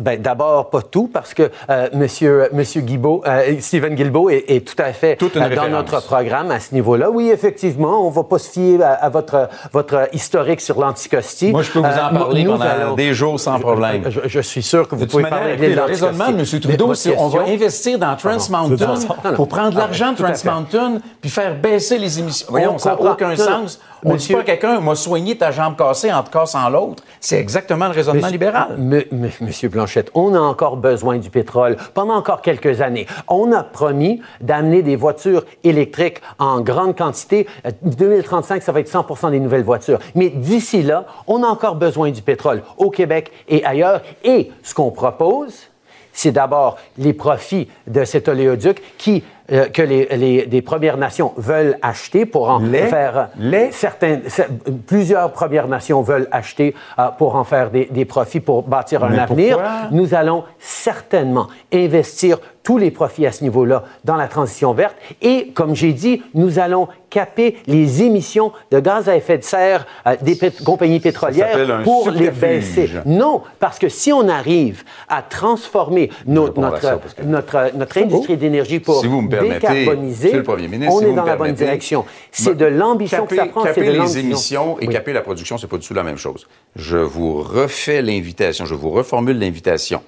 ben, 0.00 0.20
d'abord 0.20 0.70
pas 0.70 0.82
tout 0.82 1.08
parce 1.12 1.34
que 1.34 1.50
euh, 1.68 1.88
Monsieur 1.92 2.48
Monsieur 2.52 2.80
Guilbeault, 2.80 3.22
euh, 3.26 3.54
Stephen 3.60 3.94
Guilbeault 3.94 4.30
est, 4.30 4.44
est 4.48 4.66
tout 4.66 4.80
à 4.82 4.92
fait 4.92 5.18
euh, 5.22 5.54
dans 5.54 5.68
notre 5.68 6.00
programme 6.02 6.50
à 6.50 6.58
ce 6.60 6.74
niveau-là. 6.74 7.10
Oui, 7.10 7.30
effectivement, 7.30 8.06
on 8.06 8.10
va 8.10 8.24
pas 8.24 8.38
se 8.38 8.50
fier 8.50 8.82
à, 8.82 8.92
à 8.94 9.08
votre 9.10 9.48
votre 9.72 10.08
historique 10.12 10.60
sur 10.60 10.80
l'anticosti. 10.80 11.52
Moi, 11.52 11.62
je 11.62 11.70
peux 11.72 11.78
vous 11.80 11.84
en 11.84 11.88
Euh, 12.14 12.18
parler 12.18 12.44
pendant 12.44 12.60
allons- 12.64 12.94
des 12.94 13.12
jours 13.14 13.38
sans 13.38 13.58
problème. 13.60 14.04
Je, 14.08 14.20
je 14.26 14.40
suis 14.40 14.62
sûr 14.62 14.88
que 14.88 14.94
vous 14.96 15.06
pouvez 15.06 15.24
parler 15.24 15.56
de 15.56 15.66
le 15.74 15.82
raisonnement 15.82 16.28
de 16.30 16.38
M. 16.38 16.44
Mais 16.52 16.60
Trudeau, 16.60 16.94
c'est 16.94 17.16
on 17.18 17.28
va 17.28 17.42
investir 17.42 17.98
dans 17.98 18.16
Trans 18.16 18.38
c'est 18.38 18.50
Mountain. 18.50 18.86
Non, 18.86 18.94
non. 19.30 19.34
pour 19.36 19.48
prendre 19.48 19.70
de 19.70 19.76
Ah, 19.76 19.80
l'argent 19.80 20.12
de 20.12 20.16
Trans. 20.16 20.32
Mountain 20.44 21.00
puis 21.20 21.30
faire 21.30 21.54
baisser 21.54 21.98
les 21.98 22.18
émissions. 22.18 22.46
Voyons, 22.50 22.78
ça 22.78 22.90
n'a 22.94 23.00
aucun 23.00 23.30
Non, 23.30 23.36
sens. 23.36 23.80
On 24.02 24.08
ne 24.12 24.14
dit 24.16 24.22
Monsieur- 24.22 24.34
pas 24.36 24.40
à 24.40 24.44
quelqu'un, 24.44 24.80
moi, 24.80 24.96
soigner 24.96 25.36
ta 25.36 25.50
jambe 25.50 25.76
cassée 25.76 26.10
en 26.10 26.22
te 26.22 26.30
cassant 26.30 26.66
l'autre. 26.70 27.02
C'est 27.20 27.38
exactement 27.38 27.86
le 27.86 27.92
raisonnement 27.92 28.22
Monsieur- 28.22 28.32
libéral. 28.32 28.68
M- 28.78 29.02
Monsieur 29.50 29.68
Blanchette, 29.68 30.12
on 30.14 30.32
a 30.36 30.38
encore 30.38 30.76
besoin 30.76 31.18
du 31.18 31.28
pétrole 31.28 31.76
pendant 31.92 32.14
encore 32.14 32.40
quelques 32.40 32.82
années. 32.82 33.08
On 33.26 33.50
a 33.50 33.64
promis 33.64 34.22
d'amener 34.40 34.82
des 34.82 34.94
voitures 34.94 35.44
électriques 35.64 36.20
en 36.38 36.60
grande 36.60 36.96
quantité. 36.96 37.48
Euh, 37.66 37.72
2035, 37.82 38.62
ça 38.62 38.70
va 38.70 38.78
être 38.78 38.88
100% 38.88 39.32
des 39.32 39.40
nouvelles 39.40 39.64
voitures. 39.64 39.98
Mais 40.14 40.28
d'ici 40.28 40.84
là, 40.84 41.04
on 41.26 41.42
a 41.42 41.48
encore 41.48 41.74
besoin 41.74 42.12
du 42.12 42.22
pétrole 42.22 42.62
au 42.78 42.90
Québec 42.90 43.32
et 43.48 43.64
ailleurs. 43.64 44.02
Et 44.22 44.52
ce 44.62 44.72
qu'on 44.72 44.92
propose, 44.92 45.66
c'est 46.12 46.30
d'abord 46.30 46.76
les 46.96 47.12
profits 47.12 47.68
de 47.88 48.04
cet 48.04 48.28
oléoduc 48.28 48.80
qui, 48.98 49.24
euh, 49.52 49.68
que 49.68 49.82
les, 49.82 50.06
les- 50.16 50.46
des 50.46 50.62
Premières 50.62 50.96
Nations 50.96 51.32
veulent 51.36 51.76
acheter 51.82 52.26
pour 52.26 52.48
en 52.50 52.58
Les- 52.60 52.86
faire 52.86 53.28
les- 53.38 53.70
certains, 53.72 54.16
cer- 54.28 54.48
plusieurs 54.86 55.32
Premières 55.32 55.68
Nations 55.68 56.02
veulent 56.02 56.28
acheter 56.30 56.74
euh, 56.98 57.08
pour 57.18 57.36
en 57.36 57.44
faire 57.44 57.70
des, 57.70 57.86
des 57.86 58.04
profits 58.04 58.40
pour 58.40 58.62
bâtir 58.62 59.04
un 59.04 59.10
Mais 59.10 59.18
avenir. 59.18 59.58
Nous 59.90 60.14
allons 60.14 60.44
certainement 60.58 61.48
investir 61.72 62.38
tous 62.62 62.78
les 62.78 62.90
profits 62.90 63.26
à 63.26 63.32
ce 63.32 63.42
niveau-là 63.42 63.84
dans 64.04 64.16
la 64.16 64.28
transition 64.28 64.72
verte 64.74 64.94
et, 65.22 65.48
comme 65.54 65.74
j'ai 65.74 65.92
dit, 65.92 66.22
nous 66.34 66.58
allons 66.58 66.88
caper 67.10 67.56
les 67.66 68.02
émissions 68.02 68.52
de 68.70 68.80
gaz 68.80 69.08
à 69.08 69.16
effet 69.16 69.36
de 69.38 69.42
serre 69.44 69.86
euh, 70.06 70.14
des 70.22 70.36
pét- 70.36 70.62
compagnies 70.64 71.00
pétrolières 71.00 71.82
pour 71.82 72.10
les 72.10 72.30
baisser. 72.30 72.88
Non, 73.04 73.42
parce 73.58 73.78
que 73.78 73.88
si 73.88 74.12
on 74.12 74.28
arrive 74.28 74.84
à 75.08 75.22
transformer 75.22 76.10
notre, 76.26 76.54
que- 76.54 77.76
notre 77.76 77.98
industrie 77.98 78.36
d'énergie 78.36 78.80
pour 78.80 79.00
Si 79.00 79.06
vous 79.08 79.20
me 79.22 79.28
permettez, 79.28 79.66
décarboniser, 79.84 80.24
Monsieur 80.28 80.38
le 80.38 80.44
Premier 80.44 80.68
ministre, 80.68 80.94
on 80.94 80.98
si 80.98 81.04
est 81.04 81.08
vous 81.08 81.16
dans 81.16 81.22
me 81.24 81.28
la 81.28 81.36
bonne 81.36 81.52
direction. 81.52 82.04
C'est 82.30 82.56
de 82.56 82.64
l'ambition 82.66 83.26
que 83.26 83.34
ça 83.36 83.42
caper- 83.42 83.50
prend, 83.50 83.62
caper 83.64 83.84
de 83.86 83.90
les 84.00 84.18
émissions 84.18 84.78
et 84.80 84.86
Oui. 84.86 84.92
caper 84.92 85.12
la 85.12 85.20
production, 85.22 85.58
c'est 85.58 85.66
pas 85.66 85.76
du 85.78 85.86
tout 85.86 85.94
la 85.94 86.02
même 86.04 86.16
chose. 86.16 86.46
Je 86.76 86.96
vous 86.96 87.42
refais 87.42 88.02
l'invitation, 88.02 88.64
je 88.64 88.74
vous 88.74 88.90
reformule 88.90 89.38
l'invitation. 89.38 90.02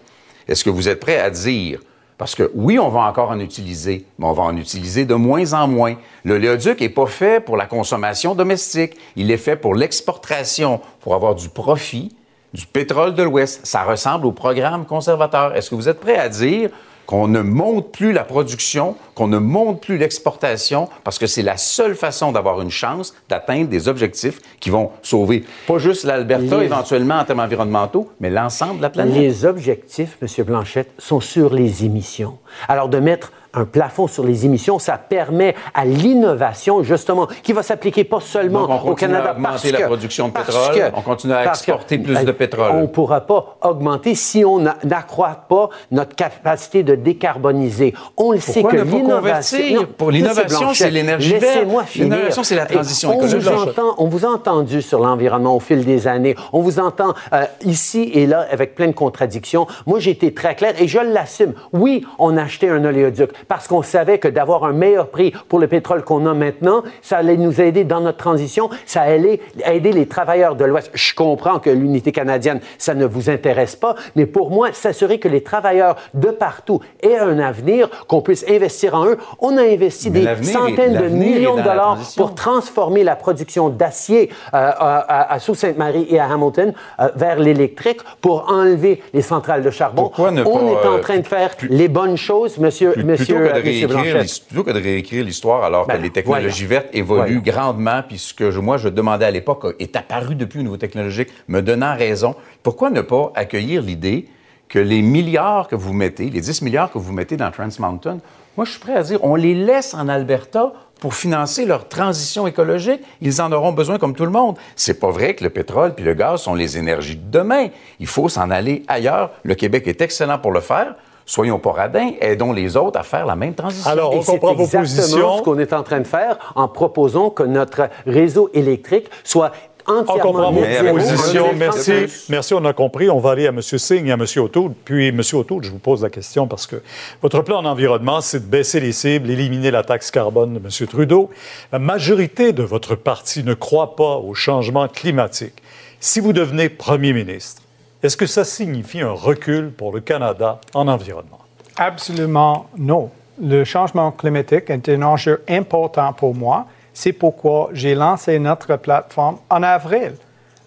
Est-ce 0.49 0.65
que 0.65 0.71
vous 0.71 0.89
êtes 0.89 1.01
prêt 1.01 1.19
à 1.19 1.31
dire 1.31 1.81
parce 2.19 2.35
que 2.35 2.51
oui, 2.55 2.79
on 2.79 2.89
va 2.89 3.01
encore 3.01 3.31
en 3.31 3.41
utiliser, 3.41 4.07
mais 4.19 4.27
on 4.27 4.33
va 4.33 4.45
en 4.45 4.57
utiliser 4.57 5.05
de 5.05 5.15
moins 5.15 5.53
en 5.55 5.67
moins. 5.67 5.97
Le 6.25 6.39
léoduc 6.39 6.81
n'est 6.81 6.89
pas 6.89 7.07
fait 7.07 7.45
pour 7.45 7.57
la 7.57 7.67
consommation 7.67 8.35
domestique. 8.35 8.97
Il 9.17 9.31
est 9.31 9.37
fait 9.37 9.57
pour 9.57 9.75
l'exportation, 9.75 10.81
pour 11.01 11.15
avoir 11.15 11.35
du 11.35 11.49
profit, 11.49 12.15
du 12.53 12.67
pétrole 12.67 13.15
de 13.15 13.23
l'Ouest. 13.23 13.67
Ça 13.67 13.83
ressemble 13.83 14.27
au 14.27 14.33
programme 14.33 14.85
conservateur. 14.85 15.57
Est-ce 15.57 15.71
que 15.71 15.75
vous 15.75 15.89
êtes 15.89 16.01
prêt 16.01 16.17
à 16.17 16.29
dire 16.29 16.71
qu'on 17.07 17.29
ne 17.29 17.41
monte 17.41 17.93
plus 17.93 18.13
la 18.13 18.25
production, 18.25 18.97
qu'on 19.15 19.27
ne 19.29 19.39
monte 19.39 19.81
plus 19.83 19.99
l'exportation, 19.99 20.89
parce 21.05 21.19
que 21.19 21.27
c'est 21.27 21.43
la 21.43 21.57
seule 21.57 21.95
façon 21.95 22.33
d'avoir 22.33 22.61
une 22.61 22.71
chance 22.71 23.15
d'atteindre 23.29 23.69
des 23.69 23.89
objectifs 23.89 24.39
qui 24.61 24.71
vont 24.71 24.91
sauver 25.03 25.45
pas 25.67 25.79
juste 25.79 26.05
l'Alberta 26.05 26.59
Les- 26.59 26.65
éventuellement 26.67 27.17
en 27.19 27.25
termes 27.25 27.41
environnementaux, 27.41 28.11
mais 28.21 28.31
l'ensemble 28.31 28.79
de 28.79 28.83
la 28.83 28.91
planète. 28.91 29.15
Les 29.17 29.45
objectifs, 29.45 30.17
M. 30.23 30.45
Blanchette, 30.45 30.91
sont 30.99 31.21
sur 31.21 31.53
les 31.55 31.85
émissions. 31.85 32.39
Alors, 32.69 32.89
de 32.89 32.99
mettre 32.99 33.33
un 33.55 33.65
plafond 33.65 34.07
sur 34.07 34.25
les 34.25 34.47
émissions, 34.47 34.79
ça 34.79 34.97
permet 34.99 35.55
à 35.75 35.85
l'innovation, 35.85 36.83
justement, 36.83 37.27
qui 37.43 37.53
va 37.53 37.63
s'appliquer 37.63 38.05
pas 38.05 38.21
seulement 38.21 38.63
Donc, 38.67 38.71
on 38.71 38.75
au 38.75 38.79
continue 38.91 39.13
Canada. 39.13 39.29
à 39.31 39.33
augmenter 39.33 39.53
parce 39.71 39.81
la 39.81 39.87
production 39.87 40.29
de 40.29 40.33
pétrole, 40.33 40.75
que- 40.75 40.97
on 40.97 41.01
continue 41.03 41.33
à 41.35 41.45
que- 41.45 41.49
exporter 41.51 41.99
plus 41.99 42.25
de 42.25 42.33
pétrole. 42.33 42.71
On 42.75 42.83
ne 42.83 42.87
pourra 42.87 43.21
pas 43.23 43.57
augmenter 43.63 44.15
si 44.15 44.45
on 44.45 44.59
n'a- 44.59 44.77
n'accroît 44.85 45.45
pas 45.49 45.69
notre 45.91 46.15
capacité 46.15 46.83
de 46.83 46.95
décarboniser. 46.95 47.95
On 48.17 48.33
le 48.33 48.41
sait 48.41 48.63
que 48.63 48.77
l'innovation... 48.77 49.87
Pour 49.97 50.11
l'innovation, 50.11 50.73
c'est 50.75 50.91
l'énergie 50.91 51.35
verte. 51.37 51.67
L'innovation, 51.95 52.43
c'est 52.43 52.55
la 52.57 52.67
transition 52.67 53.11
on 53.11 53.13
écologique. 53.15 53.41
vous 53.41 53.49
entend- 53.71 53.95
on 53.99 54.07
vous 54.09 54.25
a 54.25 54.29
entendu 54.31 54.83
sur 54.83 55.01
l'environnement 55.01 55.55
au 55.57 55.61
fil 55.61 55.85
des 55.85 56.07
années. 56.09 56.35
On 56.53 56.61
vous 56.61 56.79
entend 56.79 57.15
euh, 57.33 57.45
ici 57.65 58.11
et 58.15 58.27
là 58.27 58.47
avec 58.51 58.75
plein 58.75 58.87
de 58.87 58.93
contradictions. 58.93 59.67
Moi, 59.87 59.99
j'ai 60.01 60.11
été 60.11 60.33
très 60.35 60.55
clair 60.55 60.75
et 60.81 60.89
je 60.89 60.99
l'assume. 60.99 61.53
Oui, 61.73 62.05
on 62.19 62.37
a 62.37 62.43
acheté 62.43 62.69
un 62.69 62.85
oléoduc 62.85 63.31
parce 63.49 63.69
qu'on 63.69 63.83
savait 63.83 64.19
que 64.19 64.29
d'avoir 64.29 64.65
un 64.65 64.73
meilleur 64.73 65.09
prix 65.09 65.33
pour 65.49 65.59
le 65.59 65.67
pétrole 65.69 66.03
qu'on 66.05 66.27
a 66.27 66.35
maintenant, 66.35 66.83
ça 67.03 67.19
allait 67.19 67.37
nous 67.37 67.61
aider 67.61 67.85
dans 67.85 68.01
notre 68.01 68.19
transition, 68.19 68.71
ça 68.87 69.03
allait 69.03 69.41
aider 69.65 69.93
les 69.93 70.07
travailleurs 70.07 70.55
de 70.57 70.65
l'Ouest. 70.65 70.91
Je 70.95 71.15
comprends 71.15 71.59
que 71.59 71.71
l'unité 71.71 72.13
canadienne, 72.13 72.61
ça 72.79 72.95
ne 72.95 73.05
vous 73.07 73.31
intéresse 73.31 73.77
pas, 73.77 73.95
mais 74.17 74.27
pour 74.27 74.51
moi, 74.51 74.69
s'assurer 74.73 75.19
que 75.19 75.29
les 75.29 75.43
travailleurs 75.43 75.97
de 76.15 76.29
partout 76.29 76.81
aient 77.03 77.19
un 77.19 77.39
avenir, 77.39 77.89
qu'on 78.09 78.21
puisse 78.23 78.45
investir 78.49 78.95
en 78.95 79.07
eux. 79.07 79.19
On 79.41 79.57
a 79.57 79.63
investi 79.63 80.11
Mais 80.11 80.21
des 80.21 80.27
est- 80.27 80.53
centaines 80.53 80.95
de 81.01 81.09
millions 81.09 81.57
de 81.57 81.63
dollars 81.63 81.99
pour 82.17 82.35
transformer 82.35 83.05
la 83.05 83.17
production 83.17 83.69
d'acier 83.69 84.31
euh, 84.55 84.57
à, 84.57 84.99
à- 84.99 85.33
à 85.35 85.39
Sault-Sainte-Marie 85.39 86.07
et 86.09 86.19
à 86.19 86.27
Hamilton 86.33 86.73
euh, 87.01 87.09
vers 87.17 87.39
l'électrique 87.39 88.01
pour 88.21 88.47
enlever 88.51 89.03
les 89.13 89.23
centrales 89.23 89.63
de 89.63 89.71
charbon. 89.71 90.03
Pourquoi 90.03 90.31
ne 90.31 90.43
On 90.45 90.59
pas, 90.59 90.65
est 90.83 90.87
en 90.89 90.95
euh, 90.97 90.99
train 91.01 91.19
de 91.19 91.27
faire 91.27 91.57
plus- 91.57 91.69
les 91.69 91.89
bonnes 91.89 92.17
choses, 92.17 92.59
monsieur, 92.59 92.93
Plus- 92.93 93.05
monsieur, 93.05 93.32
plutôt, 93.37 93.49
que 93.53 93.59
de 93.59 93.63
réécrire 93.63 93.89
Blanchette. 93.89 94.23
l'his- 94.23 94.41
plutôt 94.47 94.65
que 94.65 94.71
de 94.71 94.81
réécrire 94.81 95.25
l'histoire 95.25 95.65
alors 95.65 95.87
Ben, 95.87 95.97
que 95.97 96.03
les 96.03 96.11
technologies 96.11 96.67
voyons. 96.67 96.69
vertes 96.83 96.95
évoluent 96.95 97.41
Voyons. 97.41 97.43
grandement, 97.45 98.03
puis 98.07 98.19
ce 98.19 98.33
que 98.35 98.51
je- 98.51 98.61
moi 98.61 98.77
je 98.77 98.89
demandais 98.89 99.25
à 99.25 99.31
l'époque 99.31 99.75
est 99.79 99.97
apparu 99.97 100.35
depuis 100.35 100.61
au 100.61 100.63
niveau 100.63 100.77
technologique, 100.77 101.29
me 101.49 101.61
donnant 101.61 101.95
raison, 101.97 102.35
pourquoi 102.63 102.91
ne 102.91 103.01
pas 103.01 103.33
accueillir 103.35 103.83
l'idée 103.83 104.29
que 104.69 104.79
les 104.79 105.03
milliards 105.03 105.69
que 105.69 105.77
vous 105.77 105.93
mettez, 105.93 106.31
les 106.31 106.41
10 106.41 106.63
milliards 106.63 106.91
que 106.91 106.99
vous 106.99 107.13
mettez 107.13 107.37
dans 107.37 107.51
Trans 107.51 107.69
Mountain, 107.79 108.19
moi 108.57 108.65
je 108.65 108.71
suis 108.73 108.81
prêt 108.81 108.97
à 108.97 109.03
dire, 109.03 109.23
on 109.23 109.35
les 109.35 109.55
laisse 109.55 109.93
en 109.95 110.09
Alberta 110.09 110.73
pour 110.99 111.15
financer 111.15 111.67
leur 111.67 111.89
transition 111.89 112.47
écologique. 112.47 113.01
Ils 113.21 113.43
en 113.43 113.51
auront 113.51 113.73
besoin 113.73 113.99
comme 113.99 114.15
tout 114.15 114.25
le 114.25 114.31
monde. 114.31 114.57
C'est 114.77 115.01
pas 115.01 115.11
vrai 115.11 115.35
que 115.35 115.43
le 115.43 115.51
pétrole 115.51 115.95
puis 115.97 116.05
le 116.05 116.15
gaz 116.15 116.43
sont 116.43 116.55
les 116.55 116.79
énergies 116.79 117.17
de 117.17 117.29
demain. 117.39 117.67
Il 117.99 118.07
faut 118.07 118.29
s'en 118.29 118.51
aller 118.51 118.85
ailleurs. 118.87 119.33
Le 119.43 119.57
Québec 119.57 119.89
est 119.89 120.01
excellent 120.01 120.39
pour 120.39 120.53
le 120.53 120.61
faire. 120.61 120.95
Soyons 121.33 121.59
pas 121.59 121.73
radins, 121.73 122.11
aidons 122.21 122.53
les 122.53 122.77
autres 122.77 123.01
à 123.01 123.03
faire 123.03 123.25
la 123.25 123.37
même 123.37 123.55
transition. 123.55 123.91
Alors, 123.91 124.13
Et 124.13 124.19
on 124.19 124.23
c'est 124.23 124.33
comprend 124.33 124.53
vos 124.53 124.65
exactement 124.65 124.83
positions. 124.83 125.39
ce 125.39 125.43
qu'on 125.43 125.59
est 125.59 125.73
en 125.73 125.83
train 125.83 126.01
de 126.01 126.07
faire 126.07 126.53
en 126.57 126.69
proposant 126.69 127.31
que 127.31 127.43
notre 127.43 127.89
réseau 128.07 128.51
électrique 128.53 129.09
soit 129.25 129.51
On 129.89 130.01
entièrement 130.01 130.23
comprend 130.25 130.53
vos 130.53 130.61
positions. 130.61 131.45
2030. 131.53 131.57
Merci. 131.57 131.93
Merci, 132.29 132.53
on 132.53 132.63
a 132.67 132.75
compris. 132.75 133.09
On 133.09 133.19
va 133.19 133.31
aller 133.31 133.47
à 133.47 133.49
M. 133.49 133.63
Singh 133.63 134.07
et 134.09 134.11
à 134.13 134.17
M. 134.17 134.27
O'Toole. 134.37 134.73
Puis, 134.85 135.09
M. 135.09 135.23
O'Toole, 135.33 135.65
je 135.65 135.71
vous 135.71 135.79
pose 135.79 136.03
la 136.03 136.11
question 136.11 136.47
parce 136.47 136.67
que 136.67 136.83
votre 137.23 137.41
plan 137.41 137.61
en 137.61 137.65
environnement, 137.65 138.21
c'est 138.21 138.41
de 138.41 138.45
baisser 138.51 138.79
les 138.81 138.93
cibles, 138.93 139.31
éliminer 139.31 139.71
la 139.71 139.85
taxe 139.85 140.11
carbone 140.11 140.53
de 140.53 140.59
M. 140.59 140.87
Trudeau. 140.87 141.31
La 141.73 141.79
majorité 141.79 142.53
de 142.53 142.63
votre 142.63 142.95
parti 142.95 143.43
ne 143.43 143.55
croit 143.55 143.97
pas 143.97 144.17
au 144.17 144.35
changement 144.35 144.87
climatique. 144.87 145.55
Si 145.99 146.21
vous 146.21 146.35
devenez 146.35 146.69
premier 146.69 147.15
ministre, 147.15 147.62
est-ce 148.03 148.17
que 148.17 148.27
ça 148.27 148.45
signifie 148.45 149.01
un 149.01 149.13
recul 149.13 149.71
pour 149.71 149.93
le 149.93 150.01
Canada 150.01 150.61
en 150.75 150.89
environnement? 150.89 151.39
Absolument 151.77 152.67
non. 152.77 153.11
Le 153.41 153.63
changement 153.65 154.11
climatique 154.11 154.71
est 154.71 154.89
un 154.89 155.03
enjeu 155.03 155.43
important 155.49 156.13
pour 156.13 156.35
moi. 156.35 156.67
C'est 156.93 157.13
pourquoi 157.13 157.71
j'ai 157.73 157.95
lancé 157.95 158.39
notre 158.39 158.77
plateforme 158.77 159.39
en 159.49 159.63
avril 159.63 160.15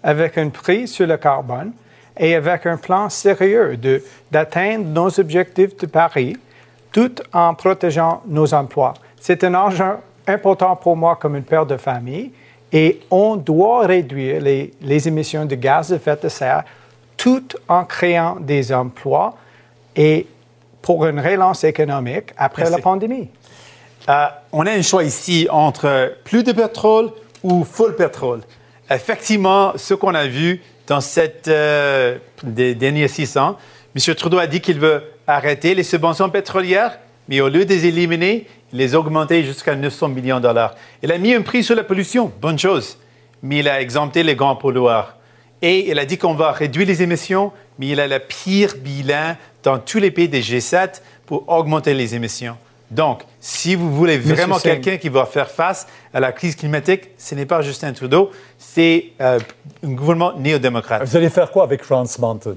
avec 0.02 0.38
un 0.38 0.48
prix 0.48 0.88
sur 0.88 1.06
le 1.06 1.16
carbone 1.18 1.72
et 2.16 2.34
avec 2.34 2.64
un 2.64 2.78
plan 2.78 3.10
sérieux 3.10 3.78
d'atteindre 4.30 4.86
nos 4.86 5.20
objectifs 5.20 5.76
de 5.76 5.86
Paris 5.86 6.36
tout 6.90 7.14
en 7.32 7.54
protégeant 7.54 8.22
nos 8.26 8.54
emplois. 8.54 8.94
C'est 9.20 9.44
un 9.44 9.54
enjeu 9.54 9.96
important 10.26 10.74
pour 10.74 10.96
moi 10.96 11.16
comme 11.16 11.36
une 11.36 11.44
père 11.44 11.66
de 11.66 11.76
famille 11.76 12.32
et 12.72 13.00
on 13.10 13.36
doit 13.36 13.86
réduire 13.86 14.40
les, 14.40 14.72
les 14.80 15.06
émissions 15.06 15.44
de 15.44 15.54
gaz 15.54 15.92
à 15.92 15.96
effet 15.96 16.16
de 16.22 16.28
serre 16.28 16.64
tout 17.16 17.48
en 17.68 17.84
créant 17.84 18.36
des 18.40 18.72
emplois 18.72 19.36
et 19.94 20.26
pour 20.82 21.06
une 21.06 21.18
relance 21.20 21.64
économique 21.64 22.32
après 22.36 22.62
Merci. 22.62 22.76
la 22.76 22.82
pandémie. 22.82 23.28
Euh, 24.08 24.26
on 24.52 24.66
a 24.66 24.70
un 24.70 24.82
choix 24.82 25.02
ici 25.02 25.48
entre 25.50 26.16
plus 26.24 26.44
de 26.44 26.52
pétrole 26.52 27.10
ou 27.42 27.64
full 27.64 27.96
pétrole. 27.96 28.42
Effectivement, 28.88 29.72
ce 29.76 29.94
qu'on 29.94 30.14
a 30.14 30.26
vu 30.26 30.62
dans 30.86 31.00
cette 31.00 31.48
euh, 31.48 32.18
des 32.42 32.74
derniers 32.74 33.08
six 33.08 33.36
ans, 33.36 33.56
M. 33.96 34.14
Trudeau 34.14 34.38
a 34.38 34.46
dit 34.46 34.60
qu'il 34.60 34.78
veut 34.78 35.02
arrêter 35.26 35.74
les 35.74 35.82
subventions 35.82 36.30
pétrolières, 36.30 36.98
mais 37.28 37.40
au 37.40 37.48
lieu 37.48 37.64
de 37.64 37.70
les 37.70 37.86
éliminer, 37.86 38.46
il 38.72 38.78
les 38.78 38.94
a 38.94 39.00
augmentées 39.00 39.42
jusqu'à 39.42 39.74
900 39.74 40.08
millions 40.08 40.36
de 40.36 40.42
dollars. 40.42 40.74
Il 41.02 41.10
a 41.10 41.18
mis 41.18 41.34
un 41.34 41.42
prix 41.42 41.64
sur 41.64 41.74
la 41.74 41.82
pollution, 41.82 42.30
bonne 42.40 42.58
chose, 42.58 42.98
mais 43.42 43.58
il 43.58 43.68
a 43.68 43.80
exempté 43.80 44.22
les 44.22 44.36
grands 44.36 44.54
pollueurs. 44.54 45.15
Et 45.62 45.90
il 45.90 45.98
a 45.98 46.04
dit 46.04 46.18
qu'on 46.18 46.34
va 46.34 46.52
réduire 46.52 46.86
les 46.86 47.02
émissions, 47.02 47.52
mais 47.78 47.88
il 47.88 48.00
a 48.00 48.06
le 48.06 48.18
pire 48.18 48.74
bilan 48.78 49.36
dans 49.62 49.78
tous 49.78 49.98
les 49.98 50.10
pays 50.10 50.28
des 50.28 50.42
G7 50.42 51.00
pour 51.24 51.48
augmenter 51.48 51.94
les 51.94 52.14
émissions. 52.14 52.56
Donc, 52.90 53.22
si 53.40 53.74
vous 53.74 53.92
voulez 53.92 54.16
vraiment 54.16 54.58
quelqu'un 54.58 54.96
qui 54.96 55.08
va 55.08 55.26
faire 55.26 55.50
face 55.50 55.88
à 56.14 56.20
la 56.20 56.30
crise 56.30 56.54
climatique, 56.54 57.10
ce 57.18 57.34
n'est 57.34 57.46
pas 57.46 57.60
Justin 57.60 57.92
Trudeau, 57.92 58.30
c'est 58.58 59.06
euh, 59.20 59.40
un 59.84 59.92
gouvernement 59.92 60.34
néo-démocrate. 60.38 61.02
Vous 61.04 61.16
allez 61.16 61.30
faire 61.30 61.50
quoi 61.50 61.64
avec 61.64 61.82
Trans 61.82 62.04
Mountain? 62.20 62.56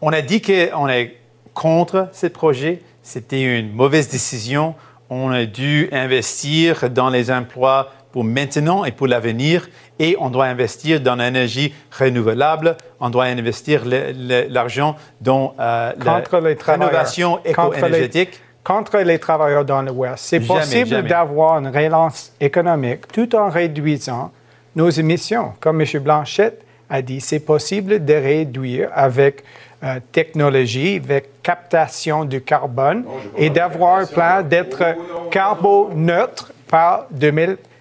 On 0.00 0.12
a 0.12 0.22
dit 0.22 0.42
qu'on 0.42 0.88
est 0.88 1.16
contre 1.54 2.08
ce 2.12 2.26
projet. 2.26 2.80
C'était 3.02 3.60
une 3.60 3.72
mauvaise 3.72 4.08
décision. 4.08 4.74
On 5.08 5.30
a 5.30 5.44
dû 5.44 5.88
investir 5.92 6.90
dans 6.90 7.10
les 7.10 7.30
emplois 7.30 7.92
pour 8.12 8.24
maintenant 8.24 8.84
et 8.84 8.92
pour 8.92 9.06
l'avenir. 9.06 9.68
Et 9.98 10.16
on 10.18 10.30
doit 10.30 10.46
investir 10.46 11.00
dans 11.00 11.16
l'énergie 11.16 11.74
renouvelable. 11.96 12.76
On 13.00 13.10
doit 13.10 13.24
investir 13.24 13.82
l'argent 13.84 14.96
dans 15.20 15.54
euh, 15.58 15.92
la 16.04 16.40
les 16.40 16.54
rénovation 16.54 17.40
éco-énergétique. 17.44 18.40
Contre 18.62 18.98
les 18.98 19.18
travailleurs 19.18 19.64
dans 19.64 19.82
l'Ouest. 19.82 20.18
C'est 20.18 20.40
possible 20.40 21.02
d'avoir 21.02 21.58
une 21.58 21.68
relance 21.68 22.32
économique 22.40 23.08
tout 23.08 23.34
en 23.34 23.48
réduisant 23.48 24.30
nos 24.76 24.90
émissions. 24.90 25.54
Comme 25.60 25.80
M. 25.80 25.86
Blanchette 26.02 26.62
a 26.90 27.00
dit, 27.02 27.20
c'est 27.20 27.40
possible 27.40 28.04
de 28.04 28.14
réduire 28.14 28.90
avec 28.92 29.44
euh, 29.82 29.98
technologie, 30.12 31.00
avec 31.02 31.42
captation 31.42 32.26
du 32.26 32.42
carbone 32.42 33.04
et 33.38 33.48
d'avoir 33.48 34.00
un 34.00 34.06
plan 34.06 34.42
d'être 34.42 34.84
carboneutre 35.30 36.52
par 36.68 37.06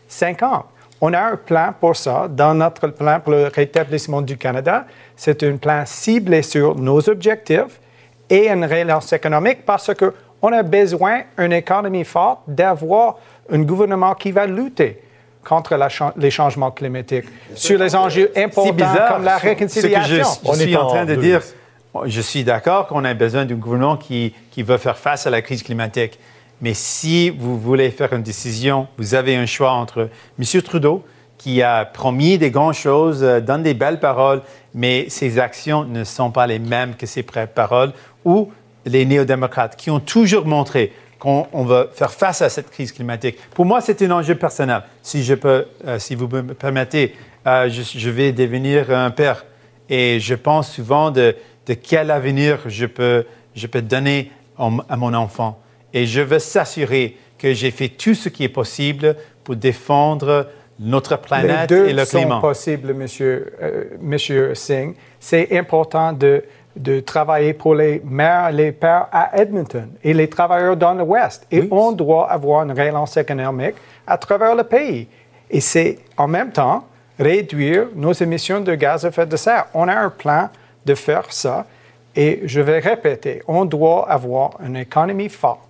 2050. 0.09 0.65
On 1.01 1.13
a 1.13 1.19
un 1.31 1.35
plan 1.37 1.73
pour 1.79 1.95
ça 1.95 2.27
dans 2.29 2.53
notre 2.53 2.87
plan 2.87 3.19
pour 3.21 3.31
le 3.31 3.47
rétablissement 3.47 4.21
du 4.21 4.37
Canada. 4.37 4.85
C'est 5.15 5.43
un 5.43 5.55
plan 5.55 5.83
ciblé 5.85 6.41
sur 6.41 6.75
nos 6.75 7.07
objectifs 7.07 7.79
et 8.29 8.49
une 8.49 8.65
relance 8.65 9.13
économique 9.13 9.65
parce 9.65 9.91
qu'on 9.93 10.51
a 10.51 10.63
besoin 10.63 11.21
d'une 11.37 11.53
économie 11.53 12.03
forte, 12.03 12.41
d'avoir 12.47 13.17
un 13.49 13.61
gouvernement 13.61 14.13
qui 14.13 14.31
va 14.31 14.45
lutter 14.45 15.01
contre 15.43 15.75
la 15.75 15.87
les 16.17 16.31
changements 16.31 16.69
climatiques, 16.71 17.25
sur 17.55 17.79
les 17.79 17.95
enjeux 17.95 18.29
importants 18.35 18.73
bizarre. 18.73 19.13
comme 19.13 19.23
la 19.23 19.37
ce 19.37 19.41
que 19.41 19.47
je, 19.47 19.49
réconciliation. 19.49 20.27
je 20.43 20.49
On 20.49 20.53
suis 20.53 20.73
est 20.73 20.75
en 20.75 20.83
en 20.83 20.87
train 20.89 21.05
de 21.05 21.15
dire, 21.15 21.41
je 22.05 22.21
suis 22.21 22.43
d'accord 22.43 22.87
qu'on 22.87 23.05
a 23.05 23.13
besoin 23.13 23.45
d'un 23.45 23.55
gouvernement 23.55 23.95
qui, 23.95 24.35
qui 24.51 24.63
veut 24.63 24.77
faire 24.77 24.97
face 24.97 25.25
à 25.25 25.29
la 25.29 25.41
crise 25.41 25.63
climatique. 25.63 26.19
Mais 26.61 26.73
si 26.73 27.29
vous 27.29 27.57
voulez 27.57 27.89
faire 27.91 28.13
une 28.13 28.23
décision, 28.23 28.87
vous 28.97 29.15
avez 29.15 29.35
un 29.35 29.45
choix 29.45 29.71
entre 29.71 30.09
M. 30.37 30.61
Trudeau, 30.61 31.03
qui 31.37 31.61
a 31.61 31.85
promis 31.85 32.37
des 32.37 32.51
grandes 32.51 32.73
choses, 32.73 33.23
euh, 33.23 33.39
donne 33.39 33.63
des 33.63 33.73
belles 33.73 33.99
paroles, 33.99 34.41
mais 34.75 35.09
ses 35.09 35.39
actions 35.39 35.85
ne 35.85 36.03
sont 36.03 36.31
pas 36.31 36.45
les 36.45 36.59
mêmes 36.59 36.95
que 36.95 37.05
ses 37.05 37.23
paroles, 37.23 37.93
ou 38.25 38.51
les 38.85 39.05
néo-démocrates, 39.05 39.77
qui 39.77 39.89
ont 39.89 40.01
toujours 40.01 40.45
montré 40.45 40.91
qu'on 41.17 41.47
on 41.53 41.63
va 41.63 41.87
faire 41.93 42.11
face 42.11 42.41
à 42.41 42.49
cette 42.49 42.69
crise 42.69 42.91
climatique. 42.91 43.37
Pour 43.53 43.65
moi, 43.65 43.81
c'est 43.81 44.01
un 44.01 44.11
enjeu 44.11 44.35
personnel. 44.35 44.83
Si 45.01 45.23
je 45.23 45.33
peux, 45.33 45.65
euh, 45.85 45.97
si 45.97 46.15
vous 46.15 46.27
me 46.27 46.53
permettez, 46.53 47.15
euh, 47.47 47.69
je, 47.69 48.09
vais 48.09 48.31
devenir 48.33 48.91
un 48.91 49.11
père. 49.11 49.45
Et 49.89 50.19
je 50.19 50.35
pense 50.35 50.71
souvent 50.71 51.09
de 51.09 51.35
quel 51.81 52.11
avenir 52.11 52.59
je 52.67 52.85
peux, 52.85 53.25
je 53.55 53.67
peux 53.67 53.81
donner 53.81 54.31
à 54.57 54.97
mon 54.97 55.13
enfant. 55.13 55.59
Et 55.93 56.05
je 56.05 56.21
veux 56.21 56.39
s'assurer 56.39 57.17
que 57.37 57.53
j'ai 57.53 57.71
fait 57.71 57.89
tout 57.89 58.13
ce 58.13 58.29
qui 58.29 58.43
est 58.43 58.49
possible 58.49 59.15
pour 59.43 59.55
défendre 59.55 60.47
notre 60.79 61.17
planète 61.17 61.69
Les 61.71 61.77
deux 61.77 61.87
et 61.89 61.93
le 61.93 62.05
sont 62.05 62.19
climat. 62.19 62.39
possibles, 62.39 62.93
monsieur, 62.93 63.53
euh, 63.61 63.83
monsieur 63.99 64.55
Singh. 64.55 64.93
C'est 65.19 65.57
important 65.57 66.13
de, 66.13 66.43
de 66.75 66.99
travailler 67.01 67.53
pour 67.53 67.75
les 67.75 68.01
mères, 68.05 68.51
les 68.51 68.71
pères 68.71 69.07
à 69.11 69.37
Edmonton 69.41 69.89
et 70.03 70.13
les 70.13 70.29
travailleurs 70.29 70.77
dans 70.77 70.93
l'Ouest. 70.93 71.45
Et 71.51 71.67
on 71.69 71.91
doit 71.91 72.31
avoir 72.31 72.63
une 72.63 72.71
relance 72.71 73.17
économique 73.17 73.75
à 74.07 74.17
travers 74.17 74.55
le 74.55 74.63
pays. 74.63 75.07
Et 75.49 75.59
c'est 75.59 75.99
en 76.15 76.27
même 76.27 76.51
temps 76.51 76.85
réduire 77.19 77.87
nos 77.95 78.13
émissions 78.13 78.61
de 78.61 78.73
gaz 78.75 79.03
à 79.03 79.09
effet 79.09 79.25
de 79.25 79.35
serre. 79.35 79.65
On 79.73 79.87
a 79.87 79.95
un 79.95 80.09
plan 80.09 80.49
de 80.85 80.95
faire 80.95 81.25
ça. 81.31 81.65
Et 82.15 82.41
je 82.45 82.59
vais 82.61 82.79
répéter, 82.79 83.41
on 83.47 83.65
doit 83.65 84.09
avoir 84.09 84.51
une 84.65 84.77
économie 84.77 85.29
forte, 85.29 85.68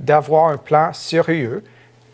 d'avoir 0.00 0.48
un 0.48 0.56
plan 0.56 0.92
sérieux. 0.92 1.62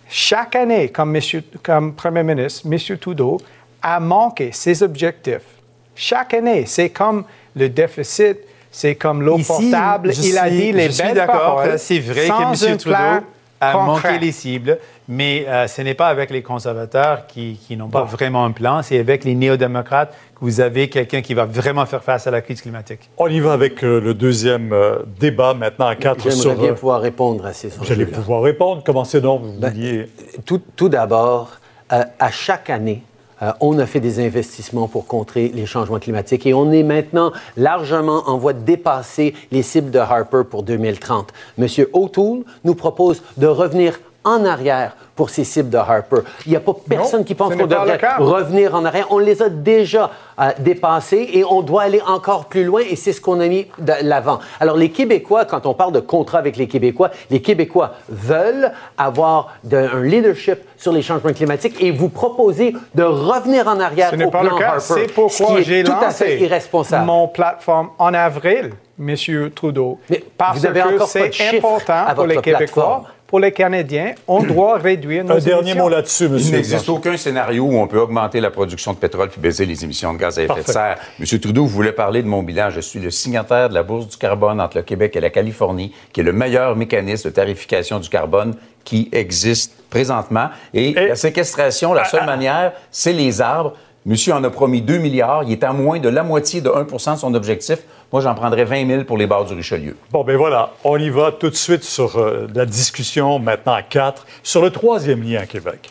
Chaque 0.08 0.56
année, 0.56 0.88
comme, 0.90 1.12
monsieur, 1.12 1.42
comme 1.62 1.94
Premier 1.94 2.22
ministre, 2.22 2.66
M. 2.70 2.98
Trudeau 2.98 3.38
a 3.80 4.00
manqué 4.00 4.50
ses 4.52 4.82
objectifs. 4.82 5.46
Chaque 5.94 6.34
année, 6.34 6.66
c'est 6.66 6.90
comme 6.90 7.24
le 7.54 7.68
déficit, 7.68 8.38
c'est 8.70 8.96
comme 8.96 9.22
l'eau 9.22 9.38
je 9.38 10.22
Il 10.22 10.36
a 10.38 10.50
dit 10.50 10.72
les 10.72 10.86
je 10.86 10.90
suis 10.90 11.02
belles 11.02 11.14
d'accord, 11.14 11.56
paroles. 11.56 11.78
c'est 11.78 11.98
vrai 11.98 12.26
sans 12.26 12.52
que 12.52 12.66
M. 12.66 12.76
Trudeau 12.76 12.96
plan 12.96 13.20
a 13.60 13.72
concret. 13.72 14.12
manqué 14.12 14.18
les 14.26 14.32
cibles, 14.32 14.78
mais 15.08 15.44
euh, 15.48 15.66
ce 15.66 15.82
n'est 15.82 15.94
pas 15.94 16.08
avec 16.08 16.30
les 16.30 16.42
conservateurs 16.42 17.26
qui, 17.26 17.58
qui 17.66 17.76
n'ont 17.76 17.88
pas 17.88 18.04
vraiment 18.04 18.44
un 18.44 18.50
plan, 18.50 18.82
c'est 18.82 18.98
avec 18.98 19.25
les 19.25 19.34
néo-démocrates 19.34 20.10
que 20.34 20.40
vous 20.40 20.60
avez 20.60 20.88
quelqu'un 20.90 21.22
qui 21.22 21.32
va 21.34 21.46
vraiment 21.46 21.86
faire 21.86 22.02
face 22.02 22.26
à 22.26 22.30
la 22.30 22.42
crise 22.42 22.60
climatique. 22.60 23.08
On 23.16 23.28
y 23.28 23.40
va 23.40 23.52
avec 23.54 23.82
euh, 23.82 24.00
le 24.00 24.12
deuxième 24.14 24.72
euh, 24.72 24.98
débat 25.18 25.54
maintenant 25.54 25.86
à 25.86 25.96
quatre 25.96 26.25
J'aimerais 26.25 26.36
sur... 26.36 26.54
bien 26.54 26.70
euh, 26.72 26.75
pouvoir 26.75 27.00
répondre 27.00 27.46
à 27.46 27.52
ces 27.54 27.68
allez 27.72 27.80
enjeux-là. 27.92 28.06
pouvoir 28.18 28.42
répondre. 28.42 28.82
Commencez 28.84 29.20
donc, 29.20 29.42
vous 29.42 29.58
Ben, 29.58 29.70
vouliez... 29.72 30.06
Tout, 30.44 30.60
tout 30.76 30.88
d'abord, 30.90 31.52
euh, 31.92 32.04
à 32.18 32.30
chaque 32.30 32.68
année, 32.68 33.02
euh, 33.42 33.52
on 33.60 33.78
a 33.78 33.86
fait 33.86 34.00
des 34.00 34.24
investissements 34.24 34.88
pour 34.88 35.06
contrer 35.06 35.48
les 35.48 35.66
changements 35.66 35.98
climatiques 35.98 36.46
et 36.46 36.54
on 36.54 36.72
est 36.72 36.82
maintenant 36.82 37.32
largement 37.56 38.28
en 38.28 38.38
voie 38.38 38.52
de 38.52 38.60
dépasser 38.60 39.34
les 39.50 39.62
cibles 39.62 39.90
de 39.90 39.98
Harper 39.98 40.42
pour 40.48 40.62
2030. 40.62 41.32
Monsieur 41.58 41.90
O'Toole 41.92 42.44
nous 42.64 42.74
propose 42.74 43.22
de 43.36 43.46
revenir 43.46 43.98
en 44.24 44.44
arrière 44.44 44.96
pour 45.16 45.30
ces 45.30 45.44
cibles 45.44 45.70
de 45.70 45.78
Harper. 45.78 46.18
Il 46.46 46.50
n'y 46.50 46.56
a 46.56 46.61
pas 46.61 46.75
personne 46.88 47.25
qui 47.25 47.35
pense 47.35 47.54
qu'on 47.56 47.66
devrait 47.66 47.99
revenir 48.18 48.75
en 48.75 48.85
arrière. 48.85 49.06
On 49.11 49.18
les 49.18 49.42
a 49.42 49.49
déjà 49.49 50.11
euh, 50.38 50.50
dépassés 50.58 51.30
et 51.32 51.42
on 51.44 51.62
doit 51.62 51.82
aller 51.82 52.02
encore 52.06 52.44
plus 52.44 52.64
loin 52.64 52.82
et 52.88 52.94
c'est 52.96 53.12
ce 53.14 53.20
qu'on 53.23 53.40
a 53.40 53.49
mis 53.49 53.66
de 53.78 53.92
l'avant. 54.02 54.38
Alors 54.61 54.76
les 54.76 54.90
Québécois, 54.90 55.46
quand 55.46 55.64
on 55.66 55.73
parle 55.75 55.92
de 55.92 56.00
contrat 56.00 56.38
avec 56.38 56.56
les 56.58 56.68
Québécois, 56.68 57.11
les 57.30 57.40
Québécois 57.40 57.94
veulent 58.11 58.70
avoir 58.99 59.54
de- 59.64 59.76
un 59.96 60.02
leadership 60.02 60.58
sur 60.76 60.92
les 60.92 61.00
changements 61.02 61.32
climatiques 61.32 61.82
et 61.82 61.90
vous 61.90 62.11
proposez 62.11 62.75
de 62.94 63.02
revenir 63.02 63.66
en 63.68 63.80
arrière 63.80 64.11
Ce 64.11 64.16
n'est 64.16 64.26
au 64.26 64.30
pas 64.30 64.40
plan 64.42 64.52
le 64.54 64.58
cas. 64.58 64.66
Harper, 64.75 64.80
C'est 64.80 65.08
ce 65.08 65.12
pourquoi 65.14 65.61
j'ai 65.62 65.82
tout 65.82 65.92
à 65.92 66.04
lancé 66.04 66.25
fait 66.26 66.38
irresponsable. 66.40 67.06
mon 67.06 67.28
plateforme 67.28 67.88
en 67.99 68.12
avril, 68.12 68.73
Monsieur 68.99 69.50
Trudeau. 69.54 69.99
Mais 70.11 70.23
parce 70.37 70.58
vous 70.58 70.66
avez 70.66 70.80
que 70.80 71.04
c'est 71.06 71.56
important 71.58 72.04
à 72.06 72.14
pour 72.14 72.26
les 72.26 72.37
Québécois. 72.40 73.04
Pour 73.26 73.40
les 73.40 73.52
Canadiens. 73.52 74.14
On 74.28 74.42
doit 74.42 74.78
réduire 74.78 75.25
nos 75.25 75.35
Un 75.35 75.38
dernier 75.38 75.71
émissions. 75.71 75.83
mot 75.85 75.88
là-dessus, 75.88 76.25
Il 76.26 76.30
monsieur. 76.30 76.56
n'existe 76.56 76.88
aucun 76.88 77.16
scénario 77.16 77.64
où 77.64 77.76
on 77.76 77.87
peut 77.87 77.99
augmenter 77.99 78.40
la 78.40 78.50
production 78.50 78.92
de 78.92 78.99
pétrole 78.99 79.28
puis 79.28 79.40
baisser 79.40 79.66
les 79.66 79.83
émissions 79.85 80.12
de 80.12 80.18
gaz 80.18 80.38
à 80.38 80.42
effet 80.42 80.49
Parfait. 80.49 80.62
de 80.64 80.71
serre. 80.73 80.99
Monsieur 81.18 81.40
Trudeau, 81.40 81.62
vous 81.62 81.68
voulez 81.68 81.92
parler 81.92 82.23
de 82.23 82.28
mon 82.28 82.42
bilan. 82.42 82.71
Je 82.71 82.80
suis 82.80 83.00
le 83.00 83.11
signataire 83.11 83.68
de 83.68 83.75
la 83.75 83.83
Bourse 83.83 84.09
du 84.09 84.16
carbone 84.16 84.61
entre 84.61 84.76
le 84.76 84.83
Québec 84.83 85.16
et 85.16 85.21
la 85.21 85.30
Californie, 85.30 85.92
qui 86.12 86.21
est 86.21 86.25
le 86.25 86.33
meilleur 86.33 86.76
mécanisme 86.76 87.28
de 87.30 87.35
tarification 87.35 87.99
du 87.99 88.09
carbone 88.09 88.54
qui 88.85 89.09
existe 89.12 89.73
présentement. 89.90 90.49
Et, 90.75 90.90
Et- 90.90 91.09
la 91.09 91.16
séquestration, 91.16 91.92
la 91.95 92.04
seule 92.04 92.26
manière, 92.26 92.73
c'est 92.90 93.12
les 93.12 93.40
arbres. 93.40 93.73
Monsieur 94.04 94.35
en 94.35 94.45
a 94.45 94.50
promis 94.50 94.83
2 94.83 94.99
milliards. 94.99 95.42
Il 95.42 95.50
est 95.50 95.64
à 95.64 95.73
moins 95.73 95.99
de 95.99 96.09
la 96.09 96.23
moitié 96.23 96.60
de 96.60 96.69
1% 96.71 97.15
de 97.15 97.19
son 97.19 97.34
objectif. 97.34 97.78
Moi, 98.12 98.23
j'en 98.23 98.34
prendrais 98.34 98.64
20 98.64 98.86
000 98.86 99.04
pour 99.04 99.19
les 99.19 99.26
bords 99.26 99.47
du 99.47 99.54
Richelieu. 99.54 99.97
Bon, 100.12 100.23
ben 100.23 100.36
voilà, 100.36 100.73
on 100.84 100.97
y 100.97 101.10
va 101.10 101.32
tout 101.32 101.50
de 101.50 101.56
suite 101.56 101.82
sur 101.82 102.16
euh, 102.16 102.47
la 102.54 102.64
discussion 102.64 103.38
maintenant 103.38 103.75
à 103.75 103.82
quatre, 103.82 104.26
sur 104.42 104.62
le 104.62 104.71
troisième 104.71 105.23
lien 105.23 105.40
à 105.40 105.47
Québec. 105.47 105.90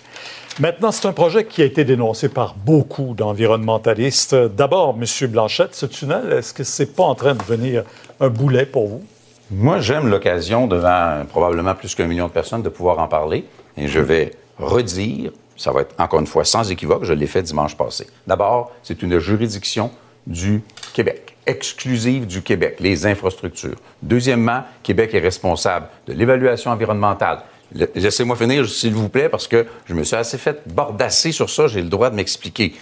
Maintenant, 0.60 0.92
c'est 0.92 1.06
un 1.08 1.12
projet 1.12 1.44
qui 1.44 1.62
a 1.62 1.66
été 1.66 1.84
dénoncé 1.84 2.30
par 2.30 2.56
beaucoup 2.56 3.14
d'environnementalistes. 3.14 4.34
D'abord, 4.34 4.96
M. 4.98 5.30
Blanchette, 5.30 5.76
ce 5.76 5.86
tunnel, 5.86 6.32
est-ce 6.32 6.54
que 6.54 6.64
c'est 6.64 6.96
pas 6.96 7.04
en 7.04 7.16
train 7.16 7.34
de 7.34 7.40
devenir 7.40 7.84
un 8.22 8.30
boulet 8.30 8.66
pour 8.66 8.88
vous? 8.88 9.04
Moi, 9.52 9.80
j'aime 9.80 10.08
l'occasion, 10.08 10.66
devant 10.66 11.26
probablement 11.30 11.76
plus 11.76 11.94
qu'un 11.94 12.08
million 12.08 12.28
de 12.28 12.32
personnes, 12.32 12.62
de 12.62 12.70
pouvoir 12.70 13.00
en 13.00 13.10
parler. 13.10 13.44
Et 13.76 13.90
je 13.90 14.00
vais 14.00 14.32
redire, 14.58 15.32
ça 15.58 15.74
va 15.74 15.82
être 15.82 15.94
encore 16.00 16.22
une 16.22 16.28
fois 16.28 16.46
sans 16.46 16.72
équivoque, 16.72 17.04
je 17.04 17.14
l'ai 17.14 17.28
fait 17.28 17.42
dimanche 17.42 17.76
passé. 17.76 18.08
D'abord, 18.26 18.72
c'est 18.82 19.04
une 19.04 19.20
juridiction 19.20 19.92
du 20.26 20.64
Québec, 20.94 21.35
exclusive 21.46 22.26
du 22.28 22.42
Québec, 22.42 22.78
les 22.80 23.06
infrastructures. 23.06 23.76
Deuxièmement, 24.02 24.64
Québec 24.84 25.14
est 25.14 25.20
responsable 25.20 25.88
de 26.08 26.14
l'évaluation 26.14 26.72
environnementale. 26.72 27.40
Le- 27.74 27.90
Laissez-moi 27.96 28.36
finir, 28.36 28.68
s'il 28.68 28.94
vous 28.94 29.10
plaît, 29.10 29.30
parce 29.30 29.48
que 29.48 29.66
je 29.86 29.94
me 29.94 30.04
suis 30.04 30.16
assez 30.16 30.38
fait 30.38 30.62
bordasser 30.68 31.32
sur 31.32 31.50
ça, 31.50 31.68
j'ai 31.68 31.82
le 31.82 31.90
droit 31.90 32.10
de 32.10 32.16
m'expliquer. 32.16 32.74